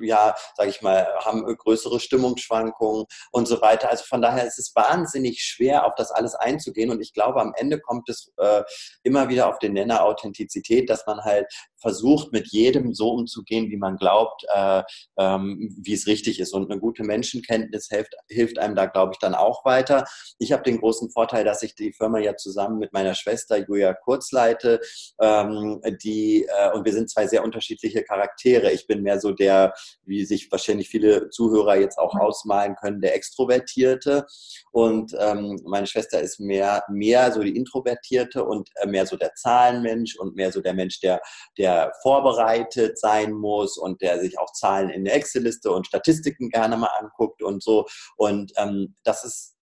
[0.00, 3.90] ja, sage ich mal, haben größere Stimmungsschwankungen und so weiter.
[3.90, 6.90] Also von daher ist es wahnsinnig schwer, auf das alles einzugehen.
[6.90, 8.62] Und ich glaube, am Ende kommt es äh,
[9.02, 11.46] immer wieder auf den Nenner Authentizität, dass man halt
[11.82, 14.82] versucht, mit jedem so umzugehen, wie man glaubt, äh,
[15.18, 16.54] ähm, wie es richtig ist.
[16.54, 20.04] Und eine gute Menschenkenntnis hilft, hilft einem da, glaube ich, dann auch weiter.
[20.38, 23.92] Ich habe den großen Vorteil, dass ich die Firma ja zusammen mit meiner Schwester Julia
[23.92, 24.80] Kurz leite.
[25.20, 28.72] Ähm, die, äh, und wir sind zwei sehr unterschiedliche Charaktere.
[28.72, 33.14] Ich bin mehr so der, wie sich wahrscheinlich viele Zuhörer jetzt auch ausmalen können, der
[33.14, 34.26] Extrovertierte.
[34.70, 39.34] Und ähm, meine Schwester ist mehr, mehr so die Introvertierte und äh, mehr so der
[39.34, 41.20] Zahlenmensch und mehr so der Mensch, der,
[41.58, 46.50] der der vorbereitet sein muss und der sich auch Zahlen in der Excel-Liste und Statistiken
[46.50, 47.86] gerne mal anguckt und so.
[48.16, 49.54] Und ähm, das ist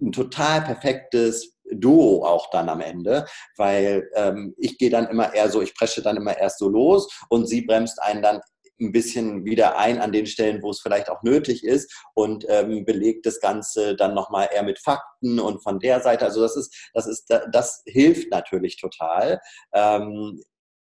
[0.00, 3.26] ein total perfektes Duo auch dann am Ende,
[3.56, 7.12] weil ähm, ich gehe dann immer eher so, ich presche dann immer erst so los
[7.28, 8.40] und sie bremst einen dann
[8.80, 12.84] ein bisschen wieder ein an den Stellen, wo es vielleicht auch nötig ist und ähm,
[12.84, 16.24] belegt das Ganze dann nochmal eher mit Fakten und von der Seite.
[16.24, 19.40] Also das ist, das ist, das hilft natürlich total.
[19.74, 20.40] Ähm,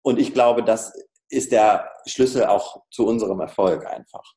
[0.05, 0.93] und ich glaube, das
[1.29, 4.35] ist der Schlüssel auch zu unserem Erfolg einfach.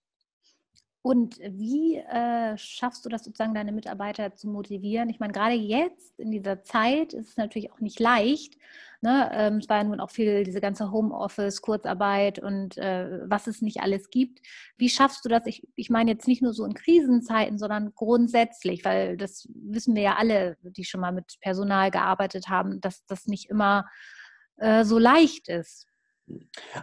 [1.03, 5.11] Und wie äh, schaffst du das sozusagen, deine Mitarbeiter zu motivieren?
[5.11, 8.57] Ich meine, gerade jetzt in dieser Zeit ist es natürlich auch nicht leicht.
[9.03, 9.31] Ne?
[9.33, 13.61] Ähm, es war ja nun auch viel diese ganze Homeoffice, Kurzarbeit und äh, was es
[13.61, 14.41] nicht alles gibt.
[14.79, 15.43] Wie schaffst du das?
[15.45, 20.03] Ich, ich meine jetzt nicht nur so in Krisenzeiten, sondern grundsätzlich, weil das wissen wir
[20.03, 23.85] ja alle, die schon mal mit Personal gearbeitet haben, dass das nicht immer
[24.59, 25.89] äh, so leicht ist.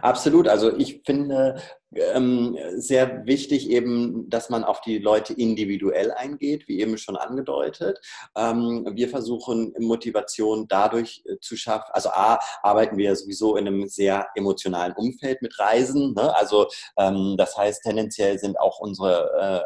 [0.02, 0.48] Absolut.
[0.48, 1.60] Also ich finde
[1.94, 7.98] ähm, sehr wichtig eben, dass man auf die Leute individuell eingeht, wie eben schon angedeutet.
[8.36, 11.90] Ähm, wir versuchen Motivation dadurch äh, zu schaffen.
[11.92, 16.14] Also A, arbeiten wir sowieso in einem sehr emotionalen Umfeld mit Reisen.
[16.14, 16.34] Ne?
[16.36, 16.66] Also
[16.98, 19.64] ähm, das heißt, tendenziell sind auch unsere äh,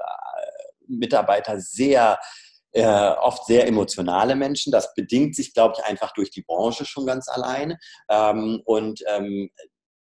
[0.86, 2.18] Mitarbeiter sehr
[2.72, 4.72] äh, oft sehr emotionale Menschen.
[4.72, 7.76] Das bedingt sich, glaube ich, einfach durch die Branche schon ganz allein.
[8.08, 9.50] Ähm, und ähm,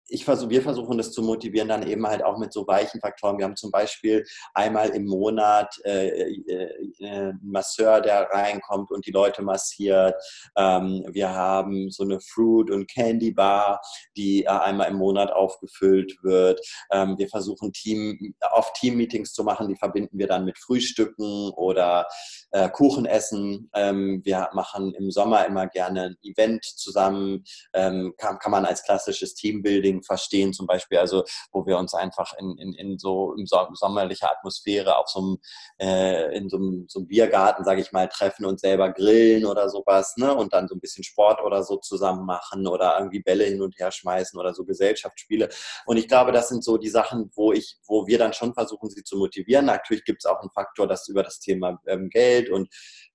[0.09, 3.37] ich versuch, wir versuchen das zu motivieren, dann eben halt auch mit so weichen Faktoren.
[3.37, 6.69] Wir haben zum Beispiel einmal im Monat äh, äh,
[7.01, 10.15] einen Masseur, der reinkommt und die Leute massiert.
[10.57, 13.81] Ähm, wir haben so eine Fruit- und Candy-Bar,
[14.17, 16.59] die äh, einmal im Monat aufgefüllt wird.
[16.91, 22.07] Ähm, wir versuchen Team, oft Team-Meetings zu machen, die verbinden wir dann mit Frühstücken oder
[22.51, 23.69] äh, Kuchenessen.
[23.73, 27.43] Ähm, wir machen im Sommer immer gerne ein Event zusammen.
[27.73, 32.33] Ähm, kann, kann man als klassisches Teambuilding verstehen, zum Beispiel, also wo wir uns einfach
[32.37, 35.37] in, in, in so in sommerlicher Atmosphäre auf so einem,
[35.79, 39.69] äh, in so einem, so einem Biergarten, sage ich mal, treffen und selber grillen oder
[39.69, 40.33] sowas, ne?
[40.33, 43.77] Und dann so ein bisschen Sport oder so zusammen machen oder irgendwie Bälle hin und
[43.79, 45.49] her schmeißen oder so Gesellschaftsspiele.
[45.85, 48.89] Und ich glaube, das sind so die Sachen, wo ich, wo wir dann schon versuchen,
[48.89, 49.65] sie zu motivieren.
[49.65, 52.69] Natürlich gibt es auch einen Faktor, dass über das Thema ähm, Geld und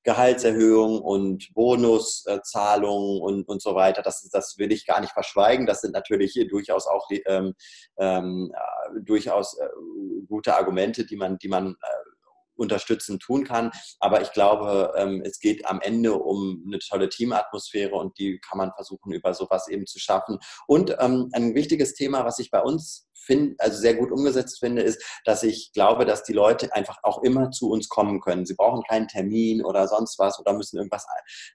[0.05, 4.03] Gehaltserhöhung und Bonuszahlungen und, und so weiter.
[4.03, 5.67] Das, das will ich gar nicht verschweigen.
[5.67, 7.55] Das sind natürlich durchaus auch ähm,
[7.99, 8.53] ähm,
[9.03, 9.67] durchaus äh,
[10.29, 12.14] gute Argumente, die man, die man äh,
[12.57, 13.71] unterstützend tun kann.
[14.01, 18.59] Aber ich glaube, ähm, es geht am Ende um eine tolle Teamatmosphäre und die kann
[18.59, 20.39] man versuchen, über sowas eben zu schaffen.
[20.67, 24.83] Und ähm, ein wichtiges Thema, was ich bei uns find, also sehr gut umgesetzt finde,
[24.83, 28.47] ist, dass ich glaube, dass die Leute einfach auch immer zu uns kommen können.
[28.47, 31.07] Sie brauchen keinen Termin oder sonst was oder müssen irgendwas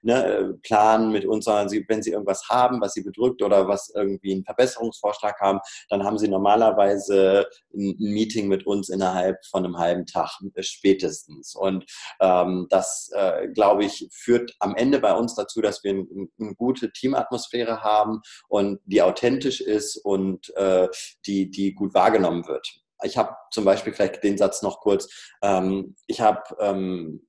[0.02, 3.90] ne, planen mit uns, sondern sie, wenn sie irgendwas haben, was sie bedrückt oder was
[3.94, 9.78] irgendwie einen Verbesserungsvorschlag haben, dann haben sie normalerweise ein Meeting mit uns innerhalb von einem
[9.78, 11.54] halben Tag äh, spätestens.
[11.54, 11.84] Und
[12.20, 16.54] ähm, das, äh, glaube ich, führt am Ende bei uns dazu, dass wir ein, eine
[16.54, 20.88] gute Teamatmosphäre haben und die authentisch ist und äh,
[21.26, 22.66] die, die die gut wahrgenommen wird.
[23.02, 25.08] Ich habe zum Beispiel vielleicht den Satz noch kurz.
[25.42, 27.26] Ähm, ich habe ähm,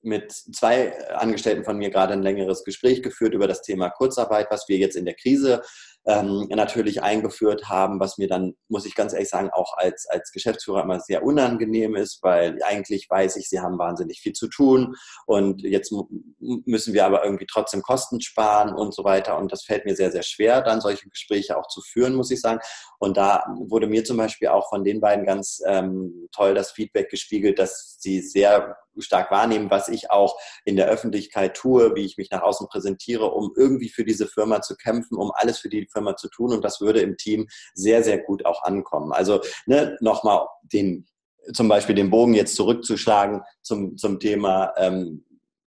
[0.00, 4.68] mit zwei Angestellten von mir gerade ein längeres Gespräch geführt über das Thema Kurzarbeit, was
[4.68, 5.62] wir jetzt in der Krise
[6.06, 10.30] ähm, natürlich eingeführt haben, was mir dann, muss ich ganz ehrlich sagen, auch als, als
[10.32, 14.94] Geschäftsführer immer sehr unangenehm ist, weil eigentlich weiß ich, sie haben wahnsinnig viel zu tun
[15.26, 15.94] und jetzt
[16.40, 20.12] müssen wir aber irgendwie trotzdem Kosten sparen und so weiter und das fällt mir sehr,
[20.12, 22.60] sehr schwer, dann solche Gespräche auch zu führen, muss ich sagen.
[22.98, 27.10] Und da wurde mir zum Beispiel auch von den beiden ganz ähm, toll das Feedback
[27.10, 32.16] gespiegelt, dass sie sehr stark wahrnehmen, was ich auch in der Öffentlichkeit tue, wie ich
[32.16, 35.86] mich nach außen präsentiere, um irgendwie für diese Firma zu kämpfen, um alles für die
[35.94, 36.52] Firma zu tun.
[36.52, 39.12] Und das würde im Team sehr, sehr gut auch ankommen.
[39.12, 41.06] Also ne, nochmal den
[41.52, 45.24] zum Beispiel den Bogen jetzt zurückzuschlagen zum, zum Thema ähm,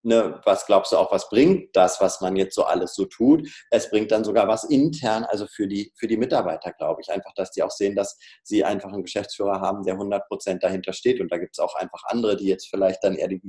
[0.06, 3.50] ne, was glaubst du auch, was bringt das, was man jetzt so alles so tut?
[3.72, 7.12] Es bringt dann sogar was intern, also für die, für die Mitarbeiter, glaube ich.
[7.12, 10.94] Einfach, dass die auch sehen, dass sie einfach einen Geschäftsführer haben, der 100 Prozent dahinter
[10.94, 11.20] steht.
[11.20, 13.42] Und da gibt es auch einfach andere, die jetzt vielleicht dann eher die,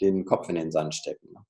[0.00, 1.32] den Kopf in den Sand stecken.
[1.32, 1.40] Ne?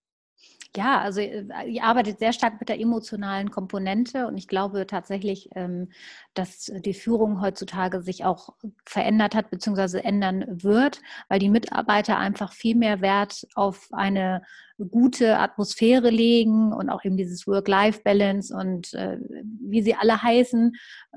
[0.77, 5.49] Ja, also äh, ihr arbeitet sehr stark mit der emotionalen Komponente und ich glaube tatsächlich,
[5.55, 5.91] ähm,
[6.35, 8.51] dass die Führung heutzutage sich auch
[8.85, 9.99] verändert hat bzw.
[10.01, 14.43] ändern wird, weil die Mitarbeiter einfach viel mehr Wert auf eine
[14.91, 19.19] gute Atmosphäre legen und auch eben dieses Work-Life-Balance und äh,
[19.61, 20.73] wie sie alle heißen.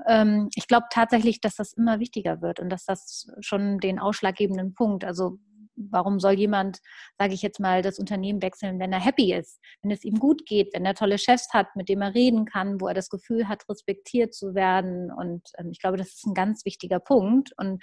[0.06, 4.74] Ähm, ich glaube tatsächlich, dass das immer wichtiger wird und dass das schon den ausschlaggebenden
[4.74, 5.38] Punkt, also
[5.90, 6.78] warum soll jemand,
[7.18, 10.46] sage ich jetzt mal, das Unternehmen wechseln, wenn er happy ist, wenn es ihm gut
[10.46, 13.48] geht, wenn er tolle Chefs hat, mit dem er reden kann, wo er das Gefühl
[13.48, 15.10] hat, respektiert zu werden.
[15.10, 17.52] Und ähm, ich glaube, das ist ein ganz wichtiger Punkt.
[17.56, 17.82] Und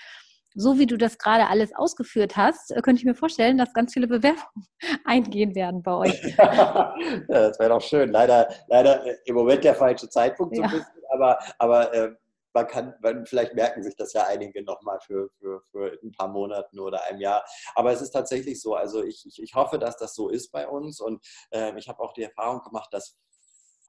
[0.55, 3.93] so wie du das gerade alles ausgeführt hast, äh, könnte ich mir vorstellen, dass ganz
[3.93, 4.67] viele Bewerbungen
[5.05, 6.21] eingehen werden bei euch.
[6.37, 6.95] ja,
[7.27, 8.11] das wäre doch schön.
[8.11, 12.11] Leider, leider äh, im Moment der falsche Zeitpunkt so ein bisschen, aber, aber äh,
[12.55, 16.29] man kann, man, vielleicht merken sich das ja einige nochmal für, für, für ein paar
[16.29, 17.43] Monaten oder ein Jahr.
[17.75, 18.75] Aber es ist tatsächlich so.
[18.75, 21.01] Also ich, ich, ich hoffe, dass das so ist bei uns.
[21.01, 23.17] Und äh, ich habe auch die Erfahrung gemacht, dass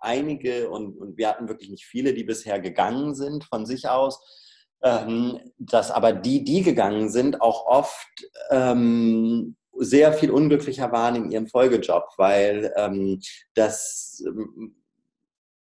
[0.00, 4.20] einige, und, und wir hatten wirklich nicht viele, die bisher gegangen sind von sich aus,
[4.82, 11.30] ähm, dass aber die, die gegangen sind, auch oft ähm, sehr viel unglücklicher waren in
[11.30, 13.20] ihrem Folgejob, weil ähm,
[13.54, 14.24] das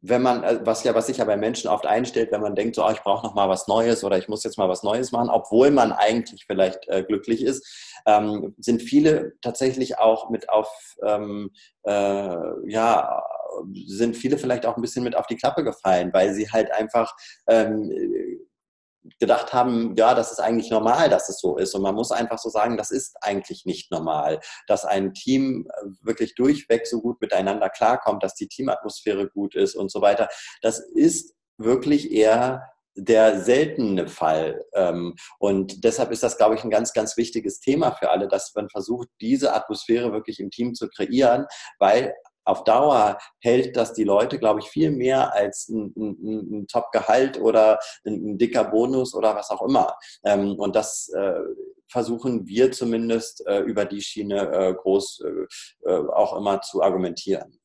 [0.03, 2.75] wenn man, äh, was ja, was sich ja bei Menschen oft einstellt, wenn man denkt,
[2.75, 5.13] so, oh, ich brauche noch mal was Neues oder ich muss jetzt mal was Neues
[5.13, 7.65] machen, obwohl man eigentlich vielleicht äh, glücklich ist,
[8.07, 10.69] ähm, sind viele tatsächlich auch mit auf,
[11.07, 11.51] ähm,
[11.85, 12.37] äh,
[12.67, 13.23] ja,
[13.87, 17.15] sind viele vielleicht auch ein bisschen mit auf die Klappe gefallen, weil sie halt einfach
[17.49, 17.91] ähm,
[19.19, 21.75] gedacht haben, ja, das ist eigentlich normal, dass es so ist.
[21.75, 25.87] Und man muss einfach so sagen, das ist eigentlich nicht normal, dass ein Team äh,
[26.03, 30.29] wirklich durchweg so gut miteinander klarkommt, dass die Teamatmosphäre gut ist und so weiter.
[30.61, 32.63] Das ist wirklich eher
[32.95, 34.65] der seltene Fall.
[34.75, 38.53] Ähm, und deshalb ist das, glaube ich, ein ganz, ganz wichtiges Thema für alle, dass
[38.55, 41.47] man versucht, diese Atmosphäre wirklich im Team zu kreieren,
[41.79, 42.15] weil
[42.45, 47.41] auf Dauer hält das die Leute, glaube ich, viel mehr als ein, ein, ein Top-Gehalt
[47.41, 49.97] oder ein, ein, dicker Bonus oder was auch immer.
[50.25, 51.41] Ähm, und das äh,
[51.89, 57.62] versuchen wir zumindest äh, über die Schiene äh, groß äh, äh, auch immer zu argumentieren.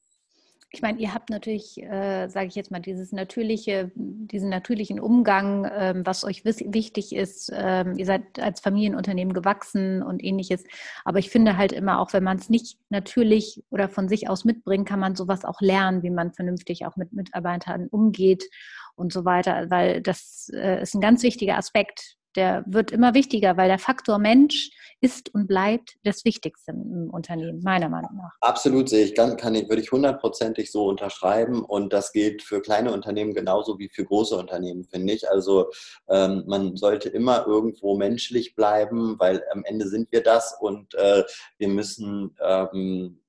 [0.77, 5.67] Ich meine, ihr habt natürlich, äh, sage ich jetzt mal, dieses natürliche, diesen natürlichen Umgang,
[5.75, 7.51] ähm, was euch wichtig ist.
[7.51, 10.63] Ähm, ihr seid als Familienunternehmen gewachsen und ähnliches.
[11.03, 14.45] Aber ich finde halt immer, auch wenn man es nicht natürlich oder von sich aus
[14.45, 18.47] mitbringt, kann man sowas auch lernen, wie man vernünftig auch mit Mitarbeitern umgeht
[18.93, 19.71] und so weiter.
[19.71, 24.19] Weil das äh, ist ein ganz wichtiger Aspekt der wird immer wichtiger, weil der Faktor
[24.19, 24.69] Mensch
[25.01, 28.31] ist und bleibt das Wichtigste im Unternehmen, meiner Meinung nach.
[28.41, 32.61] Absolut sehe ich, kann, kann ich, würde ich hundertprozentig so unterschreiben und das gilt für
[32.61, 35.29] kleine Unternehmen genauso wie für große Unternehmen, finde ich.
[35.29, 35.69] Also
[36.07, 41.23] ähm, man sollte immer irgendwo menschlich bleiben, weil am Ende sind wir das und äh,
[41.57, 43.19] wir müssen ähm,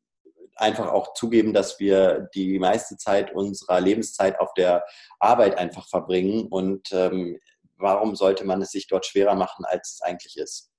[0.58, 4.84] einfach auch zugeben, dass wir die meiste Zeit unserer Lebenszeit auf der
[5.18, 7.38] Arbeit einfach verbringen und ähm,
[7.78, 10.70] warum sollte man es sich dort schwerer machen, als es eigentlich ist?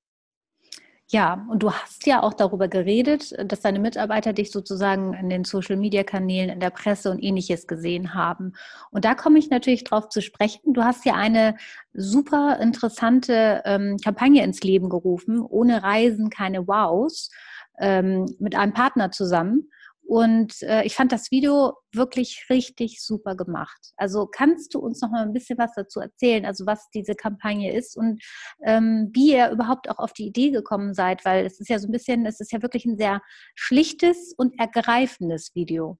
[1.11, 5.43] Ja, und du hast ja auch darüber geredet, dass deine Mitarbeiter dich sozusagen in den
[5.43, 8.53] Social-Media-Kanälen, in der Presse und ähnliches gesehen haben.
[8.91, 10.73] Und da komme ich natürlich drauf zu sprechen.
[10.73, 11.55] Du hast ja eine
[11.93, 17.31] super interessante ähm, Kampagne ins Leben gerufen, ohne Reisen keine Wows,
[17.79, 19.71] ähm, mit einem Partner zusammen.
[20.09, 23.79] Und äh, ich fand das Video wirklich richtig super gemacht.
[23.95, 27.71] Also kannst du uns noch mal ein bisschen was dazu erzählen, also was diese Kampagne
[27.71, 28.19] ist und
[28.65, 31.87] ähm, wie ihr überhaupt auch auf die Idee gekommen seid, weil es ist ja so
[31.87, 33.21] ein bisschen, es ist ja wirklich ein sehr
[33.53, 35.99] schlichtes und ergreifendes Video.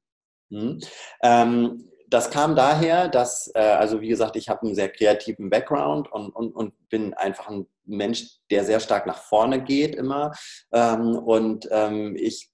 [0.49, 0.80] Mhm.
[1.22, 6.12] Ähm das kam daher, dass, äh, also wie gesagt, ich habe einen sehr kreativen Background
[6.12, 10.32] und, und, und bin einfach ein Mensch, der sehr stark nach vorne geht immer.
[10.74, 12.49] Ähm, und ähm, ich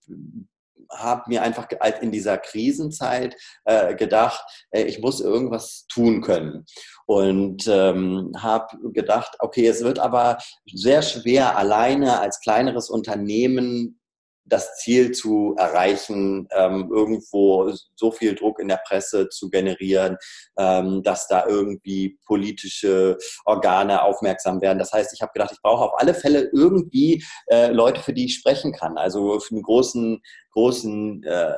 [0.91, 1.67] habe mir einfach
[2.01, 6.65] in dieser Krisenzeit äh, gedacht, äh, ich muss irgendwas tun können.
[7.05, 13.99] Und ähm, habe gedacht, okay, es wird aber sehr schwer, alleine als kleineres Unternehmen
[14.45, 20.17] das Ziel zu erreichen, ähm, irgendwo so viel Druck in der Presse zu generieren,
[20.57, 24.79] ähm, dass da irgendwie politische Organe aufmerksam werden.
[24.79, 28.25] Das heißt, ich habe gedacht, ich brauche auf alle Fälle irgendwie äh, Leute, für die
[28.25, 28.97] ich sprechen kann.
[28.97, 30.21] Also für einen großen
[30.55, 31.53] großen, äh,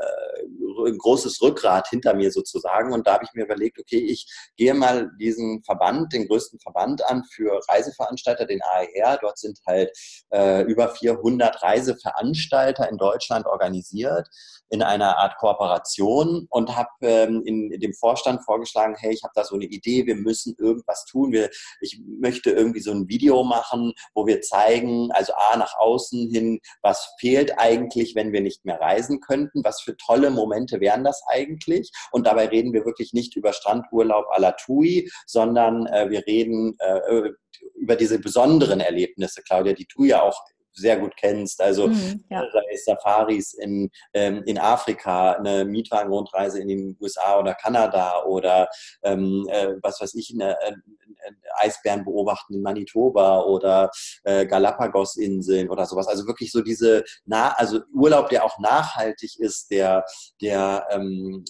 [0.88, 2.94] ein großes Rückgrat hinter mir sozusagen.
[2.94, 4.28] Und da habe ich mir überlegt, okay, ich
[4.58, 9.20] gehe mal diesen Verband, den größten Verband an für Reiseveranstalter, den AER.
[9.22, 9.92] Dort sind halt
[10.34, 14.28] äh, über 400 Reiseveranstalter in Deutschland organisiert
[14.70, 19.32] in einer Art Kooperation und habe ähm, in, in, dem Vorstand vorgeschlagen, hey, ich habe
[19.34, 21.32] da so eine Idee, wir müssen irgendwas tun.
[21.32, 26.30] Wir, ich möchte irgendwie so ein Video machen, wo wir zeigen, also A nach außen
[26.30, 28.87] hin, was fehlt eigentlich, wenn wir nicht mehr reisen
[29.22, 31.92] könnten, was für tolle Momente wären das eigentlich.
[32.12, 36.76] Und dabei reden wir wirklich nicht über Strandurlaub à la Tui, sondern äh, wir reden
[36.80, 37.32] äh,
[37.76, 40.40] über diese besonderen Erlebnisse, Claudia, die du ja auch
[40.78, 41.62] sehr gut kennst.
[41.62, 42.44] Also mhm, ja.
[42.52, 48.70] sei es Safaris in, ähm, in Afrika, eine Mietwagenrundreise in den USA oder Kanada oder
[49.04, 50.82] ähm, äh, was weiß ich, eine, eine,
[51.26, 53.90] eine Eisbären beobachten in Manitoba oder
[54.24, 56.08] äh, Galapagos-Inseln oder sowas.
[56.08, 60.06] Also wirklich so diese, nah, also Urlaub, der auch nachhaltig ist, der,
[60.42, 61.44] der ähm,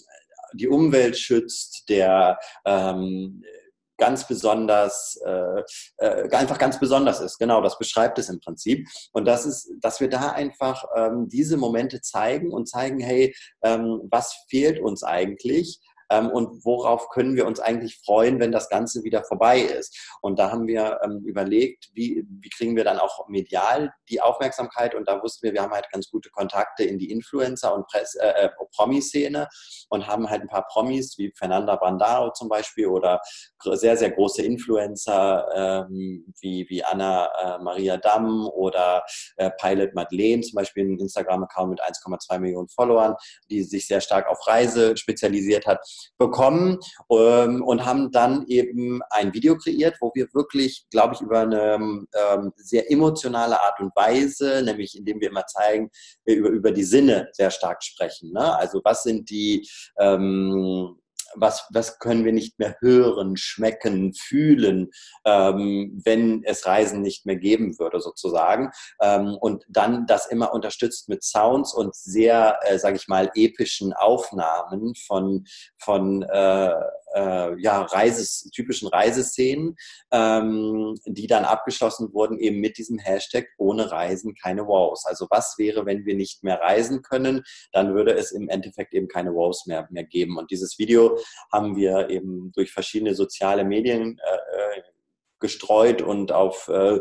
[0.53, 3.43] die Umwelt schützt, der ähm,
[3.98, 5.64] ganz besonders, äh,
[5.98, 7.38] äh, einfach ganz besonders ist.
[7.38, 8.88] Genau, das beschreibt es im Prinzip.
[9.12, 14.02] Und das ist, dass wir da einfach ähm, diese Momente zeigen und zeigen, hey, ähm,
[14.10, 15.80] was fehlt uns eigentlich?
[16.10, 19.97] Ähm, und worauf können wir uns eigentlich freuen, wenn das Ganze wieder vorbei ist.
[20.22, 24.95] Und da haben wir ähm, überlegt, wie, wie kriegen wir dann auch medial die Aufmerksamkeit
[24.95, 28.16] und da wussten wir, wir haben halt ganz gute Kontakte in die Influencer- und Press,
[28.16, 29.47] äh, äh Promi-Szene
[29.89, 33.22] und haben halt ein paar Promis wie Fernanda Bandaro zum Beispiel oder
[33.64, 39.03] sehr, sehr große Influencer ähm, wie, wie Anna äh, Maria Damm oder
[39.38, 43.16] äh, Pilot Madeleine, zum Beispiel ein Instagram-Account mit 1,2 Millionen Followern,
[43.49, 45.80] die sich sehr stark auf Reise spezialisiert hat,
[46.18, 46.80] bekommen
[47.12, 51.74] ähm, und haben dann eben ein Video kreiert, wo wir wirklich, glaube ich, über eine
[51.74, 55.89] ähm, sehr emotionale Art und Weise, nämlich indem wir immer zeigen,
[56.26, 58.32] über, über die Sinne sehr stark sprechen.
[58.32, 58.58] Ne?
[58.58, 59.68] Also was sind die
[60.00, 60.98] ähm,
[61.36, 64.89] was, was können wir nicht mehr hören, schmecken, fühlen,
[65.25, 68.71] ähm, wenn es Reisen nicht mehr geben würde, sozusagen.
[69.01, 73.93] Ähm, und dann das immer unterstützt mit Sounds und sehr, äh, sage ich mal, epischen
[73.93, 75.45] Aufnahmen von,
[75.78, 76.73] von äh,
[77.16, 79.76] äh, ja, Reises, typischen Reiseszenen,
[80.12, 85.05] ähm, die dann abgeschlossen wurden eben mit diesem Hashtag ohne Reisen keine Wows.
[85.05, 89.08] Also was wäre, wenn wir nicht mehr reisen können, dann würde es im Endeffekt eben
[89.08, 90.38] keine Wows mehr, mehr geben.
[90.38, 91.18] Und dieses Video
[91.51, 94.82] haben wir eben durch verschiedene soziale Medien äh, äh
[95.39, 96.99] gestreut und auf äh,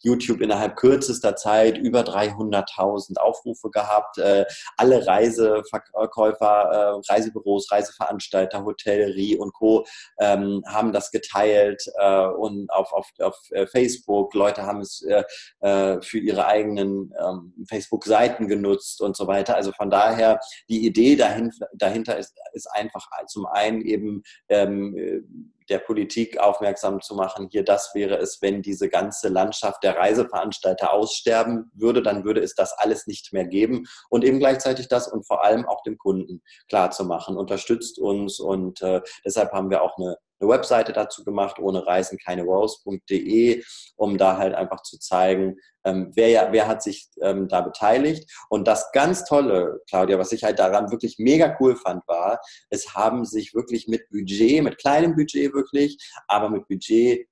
[0.00, 4.18] YouTube innerhalb kürzester Zeit über 300.000 Aufrufe gehabt.
[4.18, 4.44] Äh,
[4.76, 9.86] alle Reiseverkäufer, äh, Reisebüros, Reiseveranstalter, Hotellerie und Co.
[10.20, 14.34] Ähm, haben das geteilt äh, und auf, auf, auf äh, Facebook.
[14.34, 15.24] Leute haben es äh,
[15.60, 19.56] äh, für ihre eigenen ähm, Facebook-Seiten genutzt und so weiter.
[19.56, 25.78] Also von daher, die Idee dahinter, dahinter ist, ist einfach zum einen eben ähm, der
[25.78, 31.70] Politik aufmerksam zu machen, hier das wäre es, wenn diese ganze Landschaft der Reiseveranstalter aussterben
[31.74, 35.44] würde, dann würde es das alles nicht mehr geben und eben gleichzeitig das und vor
[35.44, 39.96] allem auch dem Kunden klar zu machen, unterstützt uns und äh, deshalb haben wir auch
[39.98, 43.62] eine eine Webseite dazu gemacht, ohne Reisen keine Wows.de,
[43.96, 48.30] um da halt einfach zu zeigen, ähm, wer, ja, wer hat sich ähm, da beteiligt.
[48.48, 52.94] Und das ganz Tolle, Claudia, was ich halt daran wirklich mega cool fand, war, es
[52.94, 57.26] haben sich wirklich mit Budget, mit kleinem Budget wirklich, aber mit Budget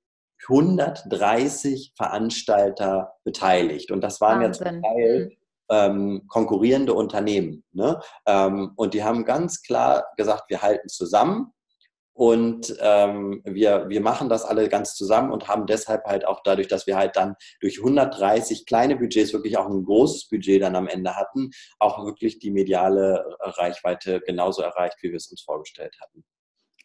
[0.48, 3.90] 130 Veranstalter beteiligt.
[3.90, 4.66] Und das waren Wahnsinn.
[4.66, 5.36] ja zum Teil mhm.
[5.70, 7.64] ähm, konkurrierende Unternehmen.
[7.72, 8.00] Ne?
[8.26, 11.52] Ähm, und die haben ganz klar gesagt, wir halten zusammen
[12.16, 16.66] und ähm, wir, wir machen das alle ganz zusammen und haben deshalb halt auch dadurch,
[16.66, 20.88] dass wir halt dann durch 130 kleine Budgets wirklich auch ein großes Budget dann am
[20.88, 26.24] Ende hatten, auch wirklich die mediale Reichweite genauso erreicht, wie wir es uns vorgestellt hatten.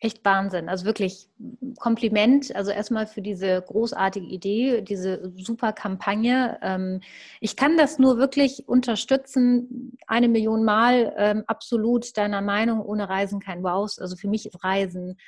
[0.03, 0.67] Echt Wahnsinn.
[0.67, 1.29] Also wirklich
[1.77, 2.55] Kompliment.
[2.55, 6.57] Also erstmal für diese großartige Idee, diese super Kampagne.
[6.63, 7.01] Ähm,
[7.39, 9.95] ich kann das nur wirklich unterstützen.
[10.07, 12.81] Eine Million Mal ähm, absolut deiner Meinung.
[12.81, 13.91] Ohne Reisen kein Wow.
[13.99, 15.19] Also für mich ist Reisen.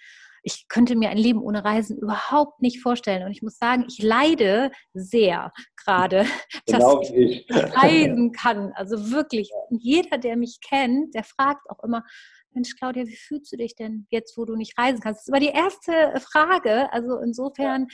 [0.42, 3.26] Ich könnte mir ein Leben ohne Reisen überhaupt nicht vorstellen.
[3.26, 5.54] Und ich muss sagen, ich leide sehr
[5.86, 6.26] gerade,
[6.66, 8.74] genau dass ich reisen kann.
[8.74, 12.04] Also wirklich, jeder, der mich kennt, der fragt auch immer,
[12.56, 15.20] Mensch, Claudia, wie fühlst du dich denn jetzt, wo du nicht reisen kannst?
[15.20, 16.92] Das ist aber die erste Frage.
[16.92, 17.88] Also insofern,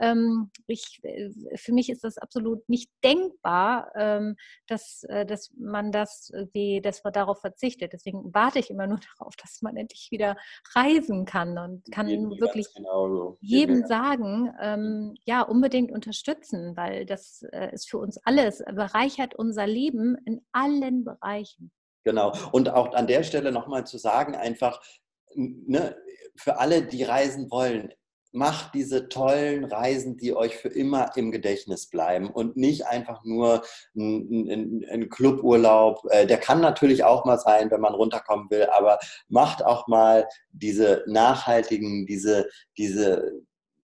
[0.00, 4.36] ähm, ich, äh, für mich ist das absolut nicht denkbar, ähm,
[4.66, 7.92] dass, äh, dass man das, wie, dass man darauf verzichtet.
[7.92, 10.36] Deswegen warte ich immer nur darauf, dass man endlich wieder
[10.74, 13.38] reisen kann und kann Jeden wirklich so.
[13.40, 19.66] jedem sagen, ähm, ja, unbedingt unterstützen, weil das äh, ist für uns alles, bereichert unser
[19.66, 21.72] Leben in allen Bereichen.
[22.06, 22.32] Genau.
[22.52, 24.80] Und auch an der Stelle nochmal zu sagen, einfach,
[25.34, 25.96] ne,
[26.36, 27.92] für alle, die reisen wollen,
[28.30, 33.64] macht diese tollen Reisen, die euch für immer im Gedächtnis bleiben und nicht einfach nur
[33.96, 36.06] ein, ein, ein Cluburlaub.
[36.10, 40.28] Äh, der kann natürlich auch mal sein, wenn man runterkommen will, aber macht auch mal
[40.52, 42.48] diese nachhaltigen, diese,
[42.78, 43.32] diese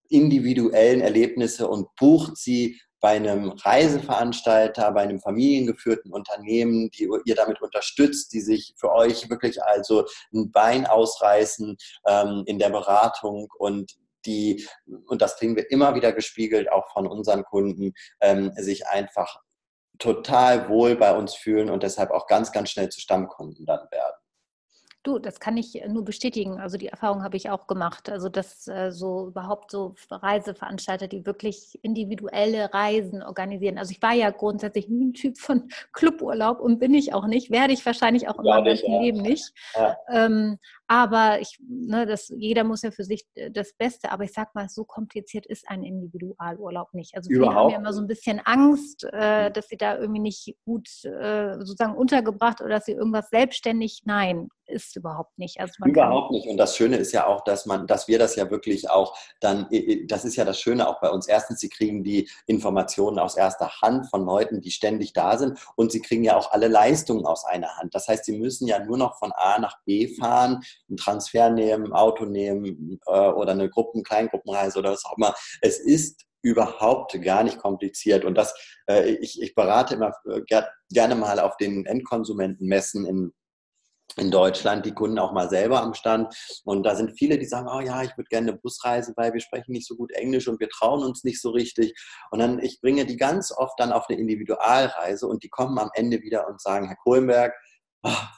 [0.09, 7.61] individuellen Erlebnisse und bucht sie bei einem Reiseveranstalter, bei einem familiengeführten Unternehmen, die ihr damit
[7.61, 11.77] unterstützt, die sich für euch wirklich also ein Bein ausreißen
[12.07, 13.93] ähm, in der Beratung und
[14.25, 14.67] die,
[15.07, 19.41] und das kriegen wir immer wieder gespiegelt, auch von unseren Kunden, ähm, sich einfach
[19.99, 24.22] total wohl bei uns fühlen und deshalb auch ganz, ganz schnell zu Stammkunden dann werden.
[25.05, 26.61] Du, das kann ich nur bestätigen.
[26.61, 28.09] Also die Erfahrung habe ich auch gemacht.
[28.09, 33.79] Also dass äh, so überhaupt so Reiseveranstalter, die wirklich individuelle Reisen organisieren.
[33.79, 37.51] Also ich war ja grundsätzlich nie ein Typ von Cluburlaub und bin ich auch nicht,
[37.51, 39.01] werde ich wahrscheinlich auch meinem ganzen ja.
[39.01, 39.53] Leben nicht.
[39.75, 39.97] Ja.
[40.09, 40.59] Ähm,
[40.93, 44.55] Aber ich, ne, das, jeder muss ja für sich äh, das Beste, aber ich sag
[44.55, 47.15] mal, so kompliziert ist ein Individualurlaub nicht.
[47.15, 47.57] Also viele Überhaupt.
[47.57, 51.55] haben ja immer so ein bisschen Angst, äh, dass sie da irgendwie nicht gut äh,
[51.61, 54.03] sozusagen untergebracht oder dass sie irgendwas selbstständig.
[54.05, 55.61] Nein, ist überhaupt nicht.
[55.61, 56.47] Also überhaupt nicht.
[56.49, 59.69] Und das Schöne ist ja auch, dass man, dass wir das ja wirklich auch dann,
[60.07, 61.27] das ist ja das Schöne auch bei uns.
[61.29, 65.59] Erstens, sie kriegen die Informationen aus erster Hand von Leuten, die ständig da sind.
[65.77, 67.95] Und sie kriegen ja auch alle Leistungen aus einer Hand.
[67.95, 71.93] Das heißt, sie müssen ja nur noch von A nach B fahren, einen Transfer nehmen,
[71.93, 75.35] Auto nehmen äh, oder eine Gruppen-, Kleingruppenreise oder was auch immer.
[75.61, 78.25] Es ist überhaupt gar nicht kompliziert.
[78.25, 78.55] Und das,
[78.89, 80.41] äh, ich, ich berate immer äh,
[80.91, 83.33] gerne mal auf den Endkonsumentenmessen in
[84.17, 86.35] in Deutschland die Kunden auch mal selber am Stand.
[86.65, 89.41] Und da sind viele, die sagen, oh ja, ich würde gerne eine Busreise, weil wir
[89.41, 91.95] sprechen nicht so gut Englisch und wir trauen uns nicht so richtig.
[92.31, 95.91] Und dann, ich bringe die ganz oft dann auf eine Individualreise und die kommen am
[95.95, 97.72] Ende wieder und sagen, Herr Kohlenberg, oh,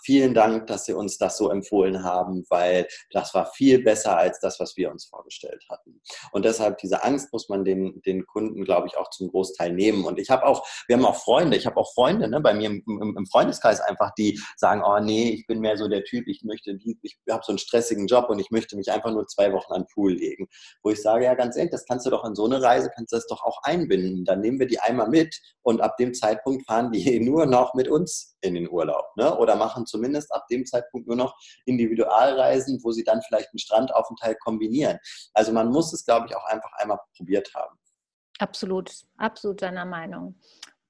[0.02, 4.38] vielen Dank, dass Sie uns das so empfohlen haben, weil das war viel besser als
[4.40, 6.00] das, was wir uns vorgestellt hatten.
[6.32, 10.04] Und deshalb diese Angst muss man den, den Kunden, glaube ich, auch zum Großteil nehmen.
[10.04, 12.66] Und ich habe auch, wir haben auch Freunde, ich habe auch Freunde ne, bei mir
[12.68, 16.26] im, im, im, Freundeskreis einfach, die sagen, oh nee, ich bin mehr so der Typ,
[16.28, 19.52] ich möchte, ich habe so einen stressigen Job und ich möchte mich einfach nur zwei
[19.52, 20.46] Wochen an den Pool legen.
[20.82, 23.12] Wo ich sage, ja ganz ehrlich, das kannst du doch in so eine Reise, kannst
[23.12, 24.24] du das doch auch einbinden.
[24.24, 27.88] Dann nehmen wir die einmal mit und ab dem Zeitpunkt fahren die nur noch mit
[27.88, 29.06] uns in den Urlaub.
[29.16, 29.36] Ne?
[29.36, 31.36] Oder machen zumindest ab dem Zeitpunkt nur noch
[31.66, 34.98] Individualreisen, wo sie dann vielleicht einen Strandaufenthalt kombinieren.
[35.32, 37.78] Also man muss es, glaube ich, auch einfach einmal probiert haben.
[38.38, 40.38] Absolut, absolut deiner Meinung.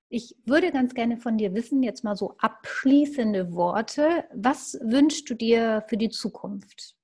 [0.08, 4.24] Ich würde ganz gerne von dir wissen, jetzt mal so abschließende Worte.
[4.32, 6.94] Was wünschst du dir für die Zukunft?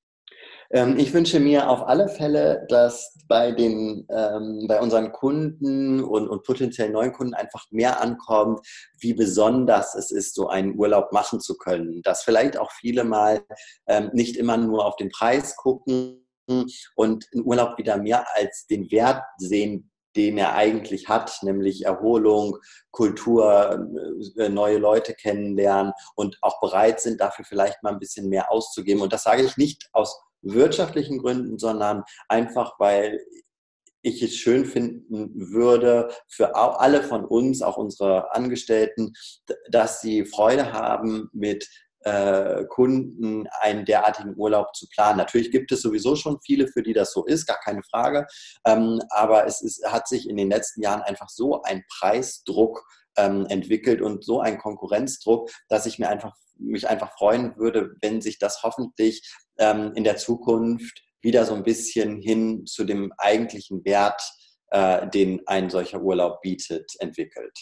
[0.72, 6.28] Ähm, ich wünsche mir auf alle Fälle, dass bei, den, ähm, bei unseren Kunden und,
[6.28, 8.60] und potenziellen neuen Kunden einfach mehr ankommt,
[8.98, 12.02] wie besonders es ist, so einen Urlaub machen zu können.
[12.02, 13.42] Dass vielleicht auch viele mal
[13.86, 16.26] ähm, nicht immer nur auf den Preis gucken
[16.94, 22.58] und einen Urlaub wieder mehr als den Wert sehen, den er eigentlich hat, nämlich Erholung,
[22.90, 23.86] Kultur,
[24.36, 29.02] äh, neue Leute kennenlernen und auch bereit sind, dafür vielleicht mal ein bisschen mehr auszugeben.
[29.02, 33.20] Und das sage ich nicht aus wirtschaftlichen Gründen, sondern einfach, weil
[34.02, 39.12] ich es schön finden würde für alle von uns, auch unsere Angestellten,
[39.70, 41.68] dass sie Freude haben, mit
[42.04, 45.18] äh, Kunden einen derartigen Urlaub zu planen.
[45.18, 48.26] Natürlich gibt es sowieso schon viele, für die das so ist, gar keine Frage.
[48.64, 52.86] Ähm, aber es ist, hat sich in den letzten Jahren einfach so ein Preisdruck
[53.16, 58.20] ähm, entwickelt und so ein Konkurrenzdruck, dass ich mir einfach mich einfach freuen würde, wenn
[58.20, 59.22] sich das hoffentlich
[59.58, 64.22] ähm, in der Zukunft wieder so ein bisschen hin zu dem eigentlichen Wert,
[64.70, 67.52] äh, den ein solcher Urlaub bietet, entwickelt.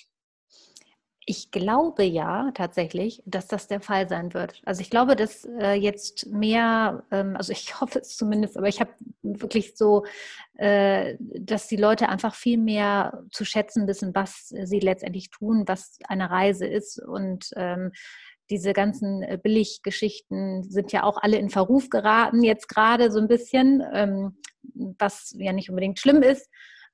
[1.31, 4.63] Ich glaube ja tatsächlich, dass das der Fall sein wird.
[4.65, 8.81] Also ich glaube, dass äh, jetzt mehr, ähm, also ich hoffe es zumindest, aber ich
[8.81, 8.93] habe
[9.23, 10.07] wirklich so,
[10.55, 15.99] äh, dass die Leute einfach viel mehr zu schätzen wissen, was sie letztendlich tun, was
[16.05, 17.93] eine Reise ist und ähm,
[18.51, 23.29] diese ganzen äh, Billiggeschichten sind ja auch alle in Verruf geraten, jetzt gerade so ein
[23.29, 24.39] bisschen, ähm,
[24.99, 26.49] was ja nicht unbedingt schlimm ist.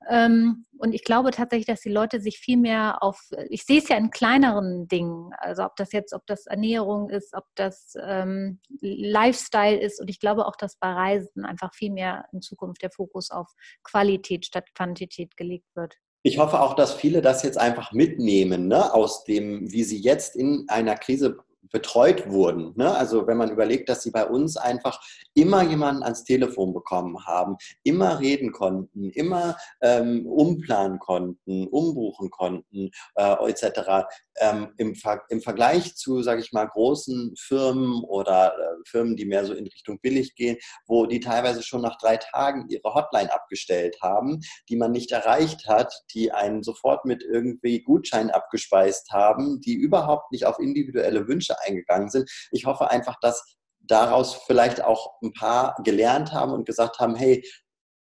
[0.07, 3.87] Ähm, und ich glaube tatsächlich, dass die Leute sich viel mehr auf, ich sehe es
[3.89, 8.59] ja in kleineren Dingen, also ob das jetzt, ob das Ernährung ist, ob das ähm,
[8.81, 9.99] Lifestyle ist.
[9.99, 13.51] Und ich glaube auch, dass bei Reisen einfach viel mehr in Zukunft der Fokus auf
[13.83, 15.95] Qualität statt Quantität gelegt wird.
[16.27, 20.35] Ich hoffe auch, dass viele das jetzt einfach mitnehmen, ne, aus dem, wie sie jetzt
[20.35, 21.37] in einer Krise
[21.75, 22.71] betreut wurden.
[22.77, 22.95] Ne?
[22.95, 24.97] Also wenn man überlegt, dass sie bei uns einfach
[25.33, 32.91] immer jemanden ans Telefon bekommen haben, immer reden konnten, immer ähm, umplanen konnten, umbuchen konnten,
[33.15, 34.07] äh, etc.
[34.39, 39.25] Ähm, im, Ver im, Vergleich zu, sage ich mal, großen Firmen oder äh, Firmen, die
[39.25, 40.55] mehr so in Richtung billig gehen,
[40.87, 45.67] wo die teilweise schon nach drei Tagen ihre Hotline abgestellt haben, die man nicht erreicht
[45.67, 51.55] hat, die einen sofort mit irgendwie Gutschein abgespeist haben, die überhaupt nicht auf individuelle Wünsche
[51.65, 52.29] eingegangen sind.
[52.51, 53.43] Ich hoffe einfach, dass
[53.79, 57.43] daraus vielleicht auch ein paar gelernt haben und gesagt haben, hey,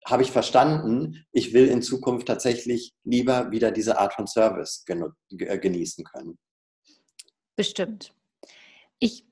[0.05, 4.84] habe ich verstanden, ich will in Zukunft tatsächlich lieber wieder diese Art von Service
[5.30, 6.38] genießen können.
[7.55, 8.14] Bestimmt.
[9.04, 9.26] Ich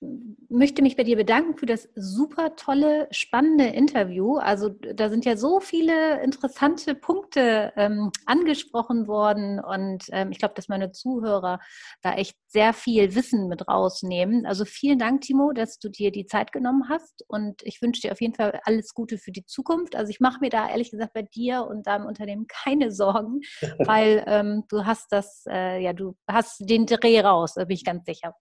[0.49, 4.35] möchte mich bei dir bedanken für das super tolle, spannende Interview.
[4.35, 10.55] Also da sind ja so viele interessante Punkte ähm, angesprochen worden und ähm, ich glaube,
[10.55, 11.61] dass meine Zuhörer
[12.01, 14.45] da echt sehr viel Wissen mit rausnehmen.
[14.45, 18.11] Also vielen Dank, Timo, dass du dir die Zeit genommen hast und ich wünsche dir
[18.11, 19.95] auf jeden Fall alles Gute für die Zukunft.
[19.95, 23.39] Also ich mache mir da ehrlich gesagt bei dir und deinem Unternehmen keine Sorgen,
[23.79, 27.85] weil ähm, du hast das, äh, ja, du hast den Dreh raus, da bin ich
[27.85, 28.33] ganz sicher.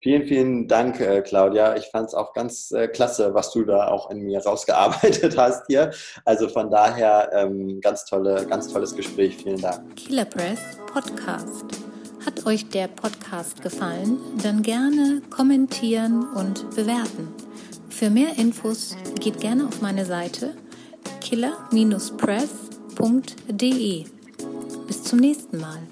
[0.00, 1.76] Vielen, vielen Dank, äh, Claudia.
[1.76, 5.64] Ich fand es auch ganz äh, klasse, was du da auch in mir rausgearbeitet hast
[5.66, 5.90] hier.
[6.24, 9.36] Also von daher ähm, ganz tolle, ganz tolles Gespräch.
[9.36, 9.96] Vielen Dank.
[9.96, 10.60] Killer Press
[10.92, 11.64] Podcast.
[12.24, 14.18] Hat euch der Podcast gefallen?
[14.42, 17.34] Dann gerne kommentieren und bewerten.
[17.88, 20.54] Für mehr Infos geht gerne auf meine Seite
[21.20, 24.04] killer-press.de.
[24.86, 25.87] Bis zum nächsten Mal.